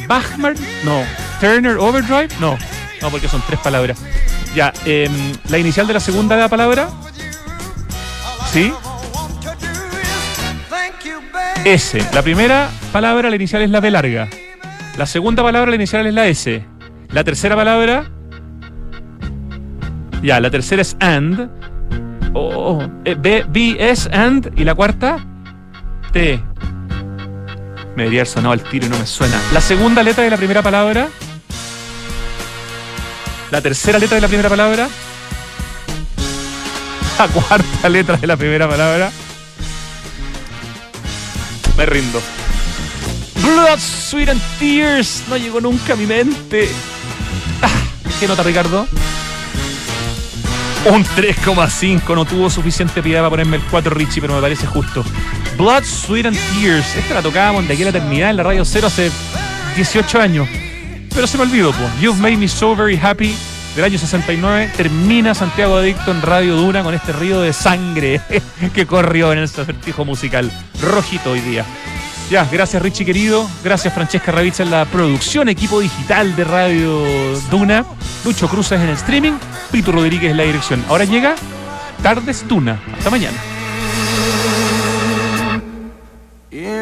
[0.07, 1.01] Bachman, no.
[1.39, 2.55] Turner Overdrive, no.
[3.01, 3.97] No, porque son tres palabras.
[4.53, 6.88] Ya, em, la inicial de la segunda de la palabra.
[8.53, 8.71] ¿Sí?
[11.74, 12.01] S.
[12.13, 14.30] La primera palabra, la inicial es la B larga.
[14.97, 16.63] La segunda palabra, la inicial es la S.
[17.09, 18.09] La tercera palabra.
[20.24, 21.49] Ya, la tercera es and.
[22.34, 24.49] Oh, eh, B, B, S, and.
[24.55, 25.18] Y la cuarta,
[26.13, 26.41] T.
[27.97, 29.38] Me debería haber sonado al tiro y no me suena.
[29.51, 31.09] La segunda letra de la primera palabra.
[33.51, 34.88] La tercera letra de la primera palabra.
[37.20, 39.11] La cuarta letra de la primera palabra.
[41.78, 42.19] Me rindo.
[43.43, 45.23] Blood, Sweat and Tears.
[45.30, 46.69] No llegó nunca a mi mente.
[47.61, 47.69] Ah,
[48.19, 48.88] ¿Qué nota, Ricardo?
[50.91, 52.15] Un 3,5.
[52.15, 55.03] No tuvo suficiente piedad para ponerme el 4 Richie, pero me parece justo.
[55.57, 56.95] Blood, Sweat and Tears.
[56.95, 59.11] Esta la tocábamos de aquí la eternidad en la Radio Cero hace
[59.75, 60.47] 18 años.
[61.13, 61.89] Pero se me olvidó, pues.
[62.01, 63.36] You've Made Me So Very Happy
[63.78, 64.71] del año 69.
[64.75, 68.19] Termina Santiago Adicto en Radio Duna con este río de sangre
[68.73, 70.51] que corrió en este acertijo musical.
[70.82, 71.63] Rojito hoy día.
[72.32, 77.86] Ya, gracias Richie querido, gracias Francesca Ravizza en la producción, equipo digital de Radio Duna,
[78.25, 79.34] Lucho Cruzes en el streaming,
[79.71, 80.84] Pito Rodríguez en la dirección.
[80.89, 81.36] Ahora llega
[82.01, 82.82] Tardes Duna.
[82.97, 83.38] Hasta mañana.